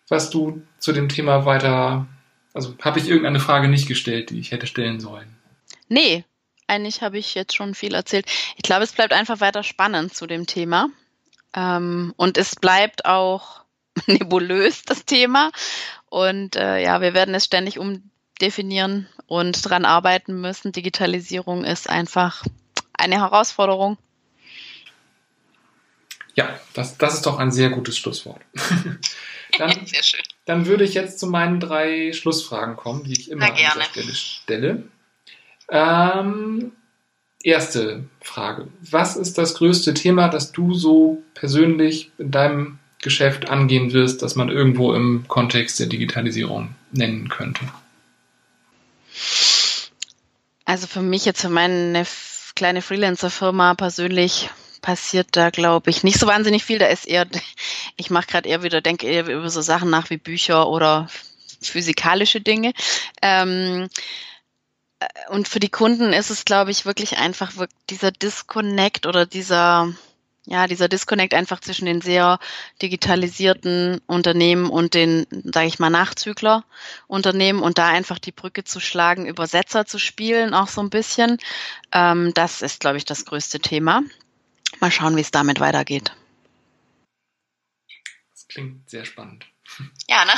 was 0.08 0.30
du 0.30 0.62
zu 0.80 0.94
dem 0.94 1.10
Thema 1.10 1.46
weiter. 1.46 2.08
Also 2.54 2.76
habe 2.82 3.00
ich 3.00 3.08
irgendeine 3.08 3.40
Frage 3.40 3.68
nicht 3.68 3.88
gestellt, 3.88 4.30
die 4.30 4.40
ich 4.40 4.52
hätte 4.52 4.68
stellen 4.68 5.00
sollen? 5.00 5.36
Nee, 5.88 6.24
eigentlich 6.70 7.02
habe 7.02 7.18
ich 7.18 7.36
jetzt 7.36 7.56
schon 7.56 7.76
viel 7.76 7.94
erzählt. 7.94 8.26
Ich 8.56 8.64
glaube, 8.64 8.84
es 8.84 8.94
bleibt 8.94 9.14
einfach 9.14 9.40
weiter 9.42 9.64
spannend 9.64 10.14
zu 10.14 10.28
dem 10.28 10.46
Thema. 10.46 10.90
Ähm, 11.54 12.14
und 12.16 12.38
es 12.38 12.56
bleibt 12.56 13.06
auch 13.06 13.62
nebulös, 14.08 14.84
das 14.84 15.06
Thema. 15.06 15.52
Und 16.10 16.56
äh, 16.56 16.82
ja, 16.82 17.02
wir 17.02 17.14
werden 17.14 17.36
es 17.36 17.46
ständig 17.46 17.80
umdefinieren 17.80 19.08
und 19.28 19.68
dran 19.68 19.86
arbeiten 19.86 20.40
müssen. 20.42 20.72
Digitalisierung 20.72 21.64
ist 21.64 21.90
einfach 21.90 22.44
eine 22.94 23.16
Herausforderung. 23.16 23.98
Ja, 26.36 26.58
das, 26.74 26.98
das 26.98 27.16
ist 27.16 27.26
doch 27.26 27.38
ein 27.40 27.52
sehr 27.52 27.70
gutes 27.70 27.98
Schlusswort. 27.98 28.42
dann, 29.58 29.86
sehr 29.86 30.04
schön. 30.04 30.22
dann 30.46 30.68
würde 30.68 30.84
ich 30.84 30.94
jetzt 30.94 31.20
zu 31.20 31.28
meinen 31.28 31.60
drei 31.60 32.14
Schlussfragen 32.14 32.78
kommen, 32.78 33.04
die 33.04 33.14
ich 33.14 33.32
immer 33.32 33.48
an 33.48 33.56
dieser 33.56 33.84
Stelle 33.84 34.14
stelle. 34.14 34.84
Ähm, 35.72 36.72
erste 37.44 38.06
Frage. 38.22 38.68
Was 38.82 39.16
ist 39.16 39.38
das 39.38 39.56
größte 39.56 39.94
Thema, 39.94 40.28
das 40.28 40.52
du 40.52 40.74
so 40.74 41.22
persönlich 41.34 42.12
in 42.18 42.32
deinem 42.32 42.80
Geschäft 43.02 43.50
angehen 43.50 43.94
wirst, 43.94 44.22
das 44.22 44.36
man 44.36 44.50
irgendwo 44.50 44.94
im 44.94 45.26
Kontext 45.28 45.80
der 45.80 45.88
Digitalisierung 45.88 46.76
nennen 46.92 47.30
könnte? 47.30 47.62
Also 50.66 50.86
für 50.88 51.02
mich 51.02 51.26
jetzt 51.26 51.42
für 51.42 51.50
meine 51.50 52.06
kleine 52.56 52.82
Freelancer-Firma 52.82 53.74
persönlich 53.76 54.50
passiert 54.82 55.30
da, 55.32 55.50
glaube 55.50 55.90
ich, 55.90 56.04
nicht 56.04 56.20
so 56.20 56.28
wahnsinnig 56.28 56.64
viel. 56.64 56.80
Da 56.80 56.88
ist 56.88 57.08
eher, 57.08 57.26
ich 57.96 58.10
mache 58.10 58.28
gerade 58.28 58.50
eher 58.50 58.64
wieder, 58.64 58.82
denke 58.82 59.08
eher 59.08 59.28
über 59.28 59.50
so 59.50 59.62
Sachen 59.62 59.90
nach 59.90 60.10
wie 60.10 60.18
Bücher 60.18 60.68
oder 60.68 61.08
physikalische 61.62 62.42
Dinge. 62.42 62.74
Ähm, 63.22 63.90
und 65.30 65.48
für 65.48 65.60
die 65.60 65.70
Kunden 65.70 66.12
ist 66.14 66.30
es, 66.30 66.46
glaube 66.46 66.72
ich, 66.72 66.86
wirklich 66.86 67.18
einfach 67.18 67.52
dieser 67.90 68.12
Disconnect 68.12 69.06
oder 69.06 69.26
dieser, 69.26 69.94
ja, 70.46 70.68
dieser 70.68 70.90
Disconnect 70.90 71.34
einfach 71.34 71.62
zwischen 71.62 71.86
den 71.86 72.02
sehr 72.02 72.40
digitalisierten 72.82 74.02
Unternehmen 74.08 74.70
und 74.70 74.94
den, 74.94 75.26
sage 75.54 75.68
ich 75.68 75.80
mal, 75.80 75.90
Nachzügler-Unternehmen 75.90 77.62
und 77.62 77.78
da 77.78 77.88
einfach 77.88 78.20
die 78.20 78.34
Brücke 78.34 78.66
zu 78.66 78.82
schlagen, 78.82 79.26
Übersetzer 79.26 79.86
zu 79.86 80.00
spielen, 80.00 80.54
auch 80.54 80.68
so 80.68 80.82
ein 80.82 80.90
bisschen. 80.90 81.38
Ähm, 81.94 82.34
das 82.34 82.62
ist, 82.62 82.82
glaube 82.82 82.98
ich, 82.98 83.06
das 83.06 83.26
größte 83.26 83.60
Thema. 83.60 84.04
Mal 84.82 84.92
schauen, 84.92 85.16
wie 85.16 85.22
es 85.22 85.32
damit 85.32 85.62
weitergeht. 85.62 86.12
Das 88.32 88.48
klingt 88.50 88.90
sehr 88.90 89.06
spannend. 89.06 89.46
Ja, 90.10 90.26
ne? 90.26 90.34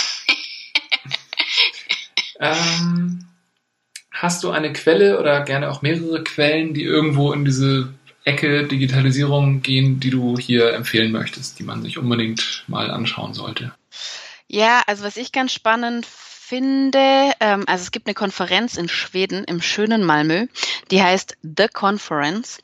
ähm, 2.40 3.31
Hast 4.12 4.44
du 4.44 4.52
eine 4.52 4.74
Quelle 4.74 5.20
oder 5.20 5.42
gerne 5.42 5.72
auch 5.72 5.82
mehrere 5.82 6.24
Quellen, 6.24 6.74
die 6.74 6.84
irgendwo 6.84 7.32
in 7.32 7.46
diese 7.46 7.94
Ecke 8.24 8.68
Digitalisierung 8.68 9.62
gehen, 9.62 10.00
die 10.00 10.12
du 10.12 10.38
hier 10.38 10.74
empfehlen 10.74 11.12
möchtest, 11.12 11.58
die 11.60 11.64
man 11.64 11.82
sich 11.82 11.98
unbedingt 11.98 12.64
mal 12.68 12.92
anschauen 12.92 13.34
sollte? 13.34 13.74
Ja, 14.48 14.84
also 14.86 15.04
was 15.04 15.18
ich 15.18 15.32
ganz 15.32 15.54
spannend 15.54 16.06
finde, 16.06 17.32
ähm, 17.40 17.64
also 17.66 17.84
es 17.84 17.92
gibt 17.92 18.08
eine 18.08 18.14
Konferenz 18.14 18.76
in 18.76 18.90
Schweden, 18.90 19.46
im 19.46 19.62
schönen 19.62 20.04
Malmö, 20.04 20.48
die 20.92 21.02
heißt 21.02 21.38
The 21.44 21.70
Conference. 21.72 22.60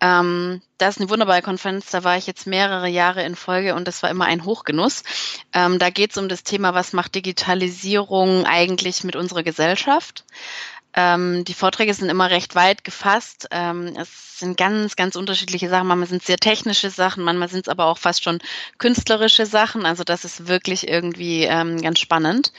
Ähm, 0.00 0.62
das 0.78 0.94
ist 0.94 1.00
eine 1.00 1.10
wunderbare 1.10 1.42
Konferenz, 1.42 1.90
da 1.90 2.04
war 2.04 2.16
ich 2.16 2.28
jetzt 2.28 2.46
mehrere 2.46 2.86
Jahre 2.86 3.24
in 3.24 3.34
Folge 3.34 3.74
und 3.74 3.88
das 3.88 4.04
war 4.04 4.10
immer 4.10 4.26
ein 4.26 4.44
Hochgenuss. 4.44 5.02
Ähm, 5.52 5.80
da 5.80 5.90
geht 5.90 6.12
es 6.12 6.18
um 6.18 6.28
das 6.28 6.44
Thema, 6.44 6.72
was 6.72 6.92
macht 6.92 7.16
Digitalisierung 7.16 8.46
eigentlich 8.46 9.02
mit 9.02 9.16
unserer 9.16 9.42
Gesellschaft? 9.42 10.24
Ähm, 10.94 11.44
die 11.44 11.54
Vorträge 11.54 11.94
sind 11.94 12.08
immer 12.08 12.30
recht 12.30 12.54
weit 12.54 12.84
gefasst. 12.84 13.48
Ähm, 13.50 13.94
es 13.96 14.38
sind 14.38 14.56
ganz, 14.56 14.96
ganz 14.96 15.16
unterschiedliche 15.16 15.68
Sachen. 15.68 15.86
Manchmal 15.86 16.08
sind 16.08 16.20
es 16.20 16.26
sehr 16.26 16.36
technische 16.36 16.90
Sachen, 16.90 17.24
manchmal 17.24 17.48
sind 17.48 17.66
es 17.66 17.68
aber 17.68 17.86
auch 17.86 17.98
fast 17.98 18.22
schon 18.22 18.40
künstlerische 18.78 19.46
Sachen. 19.46 19.86
Also 19.86 20.04
das 20.04 20.24
ist 20.24 20.48
wirklich 20.48 20.88
irgendwie 20.88 21.44
ähm, 21.44 21.80
ganz 21.80 21.98
spannend. 21.98 22.52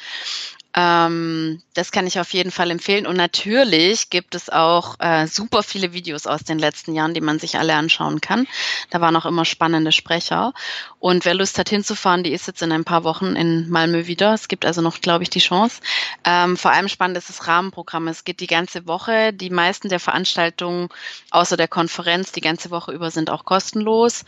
Ähm, 0.75 1.61
das 1.75 1.91
kann 1.91 2.07
ich 2.07 2.19
auf 2.19 2.33
jeden 2.33 2.51
Fall 2.51 2.71
empfehlen. 2.71 3.05
Und 3.05 3.15
natürlich 3.15 4.09
gibt 4.09 4.35
es 4.35 4.49
auch 4.49 4.99
äh, 4.99 5.27
super 5.27 5.63
viele 5.63 5.93
Videos 5.93 6.25
aus 6.25 6.43
den 6.43 6.57
letzten 6.57 6.93
Jahren, 6.93 7.13
die 7.13 7.21
man 7.21 7.39
sich 7.39 7.57
alle 7.57 7.75
anschauen 7.75 8.21
kann. 8.21 8.47
Da 8.89 8.99
waren 8.99 9.15
auch 9.15 9.25
immer 9.25 9.45
spannende 9.45 9.91
Sprecher. 9.91 10.53
Und 10.99 11.25
wer 11.25 11.35
Lust 11.35 11.59
hat 11.59 11.69
hinzufahren, 11.69 12.23
die 12.23 12.33
ist 12.33 12.47
jetzt 12.47 12.61
in 12.61 12.71
ein 12.71 12.85
paar 12.85 13.03
Wochen 13.03 13.35
in 13.35 13.69
Malmö 13.69 14.07
wieder. 14.07 14.33
Es 14.33 14.47
gibt 14.47 14.65
also 14.65 14.81
noch, 14.81 15.01
glaube 15.01 15.23
ich, 15.23 15.29
die 15.29 15.39
Chance. 15.39 15.81
Ähm, 16.23 16.57
vor 16.57 16.71
allem 16.71 16.89
spannend 16.89 17.17
ist 17.17 17.29
das 17.29 17.47
Rahmenprogramm. 17.47 18.07
Es 18.07 18.23
geht 18.23 18.39
die 18.39 18.47
ganze 18.47 18.87
Woche. 18.87 19.33
Die 19.33 19.49
meisten 19.49 19.89
der 19.89 19.99
Veranstaltungen, 19.99 20.89
außer 21.31 21.57
der 21.57 21.67
Konferenz, 21.67 22.31
die 22.31 22.41
ganze 22.41 22.71
Woche 22.71 22.91
über 22.91 23.11
sind 23.11 23.29
auch 23.29 23.45
kostenlos. 23.45 24.25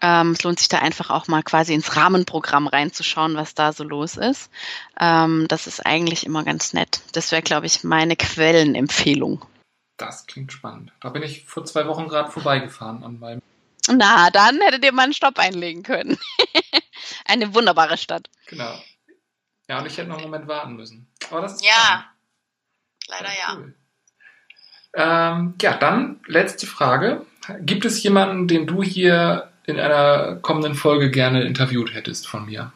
Ähm, 0.00 0.32
es 0.32 0.42
lohnt 0.44 0.58
sich 0.58 0.68
da 0.68 0.78
einfach 0.78 1.10
auch 1.10 1.26
mal 1.28 1.42
quasi 1.42 1.74
ins 1.74 1.96
Rahmenprogramm 1.96 2.66
reinzuschauen, 2.68 3.36
was 3.36 3.54
da 3.54 3.72
so 3.72 3.84
los 3.84 4.16
ist. 4.16 4.50
Ähm, 5.00 5.46
das 5.48 5.66
ist 5.66 5.84
eigentlich 5.84 6.24
immer 6.24 6.44
ganz 6.44 6.72
nett. 6.72 7.00
Das 7.12 7.32
wäre, 7.32 7.42
glaube 7.42 7.66
ich, 7.66 7.82
meine 7.84 8.14
Quellenempfehlung. 8.16 9.44
Das 9.96 10.26
klingt 10.26 10.52
spannend. 10.52 10.92
Da 11.00 11.08
bin 11.08 11.22
ich 11.24 11.44
vor 11.44 11.64
zwei 11.64 11.86
Wochen 11.88 12.06
gerade 12.08 12.30
vorbeigefahren 12.30 13.02
an 13.02 13.18
meinem. 13.18 13.42
Na, 13.90 14.30
dann 14.30 14.60
hättet 14.60 14.84
ihr 14.84 14.92
mal 14.92 15.04
einen 15.04 15.14
Stopp 15.14 15.38
einlegen 15.38 15.82
können. 15.82 16.18
Eine 17.24 17.54
wunderbare 17.54 17.96
Stadt. 17.96 18.28
Genau. 18.46 18.74
Ja, 19.68 19.78
und 19.78 19.86
ich 19.86 19.96
hätte 19.96 20.08
noch 20.08 20.16
einen 20.18 20.26
Moment 20.30 20.46
warten 20.48 20.76
müssen. 20.76 21.10
Aber 21.30 21.40
das 21.42 21.54
ist 21.54 21.64
Ja, 21.64 21.72
spannend. 21.72 22.06
leider 23.08 23.28
ja. 23.38 23.54
Cool. 23.56 23.74
Ähm, 24.94 25.54
ja, 25.60 25.76
dann 25.76 26.20
letzte 26.26 26.66
Frage. 26.66 27.26
Gibt 27.60 27.84
es 27.84 28.02
jemanden, 28.02 28.46
den 28.48 28.66
du 28.66 28.82
hier 28.82 29.47
in 29.68 29.78
einer 29.78 30.36
kommenden 30.36 30.74
Folge 30.74 31.10
gerne 31.10 31.42
interviewt 31.42 31.94
hättest 31.94 32.26
von 32.26 32.46
mir? 32.46 32.72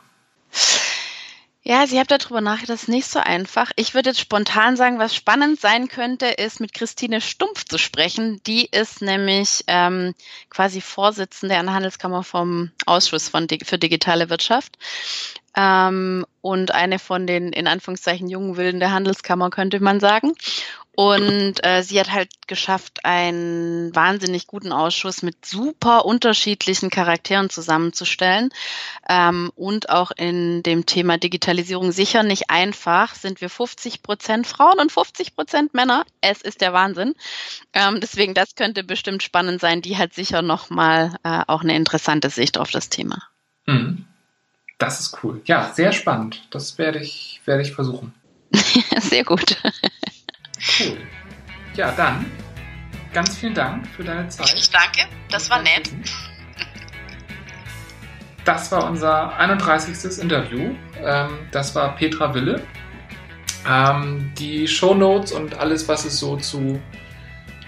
Ja, 1.65 1.87
Sie 1.87 1.99
haben 1.99 2.09
darüber 2.09 2.41
nachgedacht, 2.41 2.71
das 2.71 2.83
ist 2.83 2.89
nicht 2.89 3.07
so 3.07 3.21
einfach. 3.21 3.71
Ich 3.77 3.95
würde 3.95 4.11
jetzt 4.11 4.21
spontan 4.21 4.77
sagen, 4.77 4.99
was 4.99 5.15
spannend 5.15 5.61
sein 5.61 5.89
könnte, 5.89 6.27
ist 6.27 6.61
mit 6.61 6.75
Christine 6.75 7.21
Stumpf 7.21 7.65
zu 7.65 7.79
sprechen. 7.79 8.43
Die 8.47 8.67
ist 8.67 9.01
nämlich 9.01 9.63
ähm, 9.69 10.15
quasi 10.51 10.81
Vorsitzende 10.81 11.57
an 11.57 11.67
der 11.67 11.75
Handelskammer 11.77 12.25
vom 12.25 12.73
Ausschuss 12.85 13.29
von, 13.29 13.47
für 13.65 13.79
digitale 13.79 14.29
Wirtschaft 14.29 14.77
ähm, 15.57 16.27
und 16.41 16.73
eine 16.73 16.99
von 16.99 17.27
den 17.27 17.53
in 17.53 17.69
Anführungszeichen 17.69 18.29
jungen 18.29 18.57
Wilden 18.57 18.81
der 18.81 18.93
Handelskammer, 18.93 19.51
könnte 19.51 19.81
man 19.81 20.01
sagen. 20.01 20.33
Und 20.95 21.65
äh, 21.65 21.83
sie 21.83 21.99
hat 21.99 22.13
halt 22.13 22.31
geschafft, 22.47 23.05
einen 23.05 23.95
wahnsinnig 23.95 24.47
guten 24.47 24.73
Ausschuss 24.73 25.23
mit 25.23 25.47
super 25.47 26.05
unterschiedlichen 26.05 26.91
Charakteren 26.91 27.49
zusammenzustellen. 27.49 28.51
Ähm, 29.09 29.51
und 29.57 29.89
auch 29.89 30.11
in 30.11 30.63
dem 30.63 30.85
Thema 30.85 31.17
Digitalisierung 31.17 31.93
sicher 31.93 32.23
nicht 32.23 32.51
einfach. 32.51 33.15
Sind 33.15 33.41
wir 33.41 33.49
50 33.49 34.03
Prozent 34.03 34.47
Frauen 34.47 34.81
und 34.81 34.93
50 34.93 35.35
Prozent 35.35 35.73
Männer. 35.73 36.05
Es 36.21 36.43
ist 36.43 36.61
der 36.61 36.75
Wahnsinn. 36.75 37.15
Ähm, 37.73 38.01
deswegen, 38.01 38.35
das 38.35 38.55
könnte 38.55 38.85
bestimmt 38.85 39.23
spannend 39.23 39.63
sein. 39.63 39.81
Die 39.81 39.97
hat 39.97 40.13
sicher 40.13 40.43
nochmal 40.43 41.17
äh, 41.23 41.41
auch 41.47 41.63
eine 41.63 41.75
interessante 41.75 42.29
Sicht 42.29 42.59
auf 42.59 42.71
das 42.71 42.91
Thema. 42.91 43.23
Mhm. 43.67 44.05
Das 44.77 45.01
ist 45.01 45.19
cool. 45.23 45.41
Ja, 45.47 45.73
sehr 45.73 45.93
spannend. 45.93 46.43
Das 46.51 46.77
werde 46.77 46.99
ich, 46.99 47.41
werde 47.47 47.63
ich 47.63 47.73
versuchen. 47.73 48.13
sehr 48.99 49.25
gut. 49.25 49.57
Cool. 50.63 50.99
Ja, 51.75 51.93
dann 51.93 52.27
ganz 53.13 53.37
vielen 53.37 53.55
Dank 53.55 53.87
für 53.89 54.05
deine 54.05 54.29
Zeit. 54.29 54.55
Ich 54.57 54.71
danke, 54.71 55.07
das 55.31 55.51
war 55.51 55.63
nett. 55.63 55.91
Das 58.45 58.73
war 58.73 58.89
unser 58.91 59.37
31. 59.37 60.21
Interview. 60.21 60.75
Ähm, 61.03 61.39
das 61.51 61.75
war 61.75 61.95
Petra 61.95 62.35
Wille. 62.35 62.63
Ähm, 63.69 64.33
die 64.37 64.67
Show 64.67 64.95
Notes 64.95 65.33
und 65.33 65.55
alles, 65.55 65.87
was 65.89 66.05
es 66.05 66.19
so 66.19 66.37
zu 66.37 66.81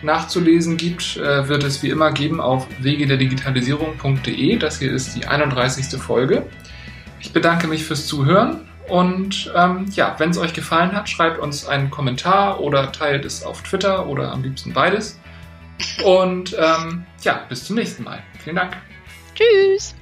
nachzulesen 0.03 0.76
gibt, 0.76 1.16
äh, 1.16 1.49
wird 1.49 1.62
es 1.62 1.82
wie 1.82 1.90
immer 1.90 2.12
geben 2.12 2.40
auf 2.40 2.66
wegederdigitalisierung.de. 2.80 4.57
Das 4.57 4.80
hier 4.80 4.92
ist 4.92 5.14
die 5.16 5.26
31. 5.26 6.01
Folge. 6.01 6.47
Ich 7.20 7.32
bedanke 7.32 7.68
mich 7.68 7.84
fürs 7.84 8.07
Zuhören 8.07 8.68
und 8.89 9.53
ähm, 9.55 9.87
ja, 9.93 10.14
wenn 10.18 10.30
es 10.30 10.39
euch 10.39 10.53
gefallen 10.53 10.93
hat, 10.93 11.09
schreibt 11.09 11.39
uns 11.39 11.66
einen 11.66 11.91
Kommentar 11.91 12.61
oder 12.61 12.93
teilt 12.93 13.24
es 13.24 13.43
auf 13.43 13.62
Twitter 13.62 14.07
oder 14.07 14.32
am 14.32 14.43
liebsten 14.43 14.72
beides. 14.72 15.18
Und 16.05 16.57
ähm, 16.59 17.05
ja, 17.22 17.45
bis 17.49 17.64
zum 17.64 17.76
nächsten 17.76 18.05
Mal. 18.05 18.22
Vielen 18.43 18.57
Dank. 18.57 18.76
Tschüss. 19.35 19.95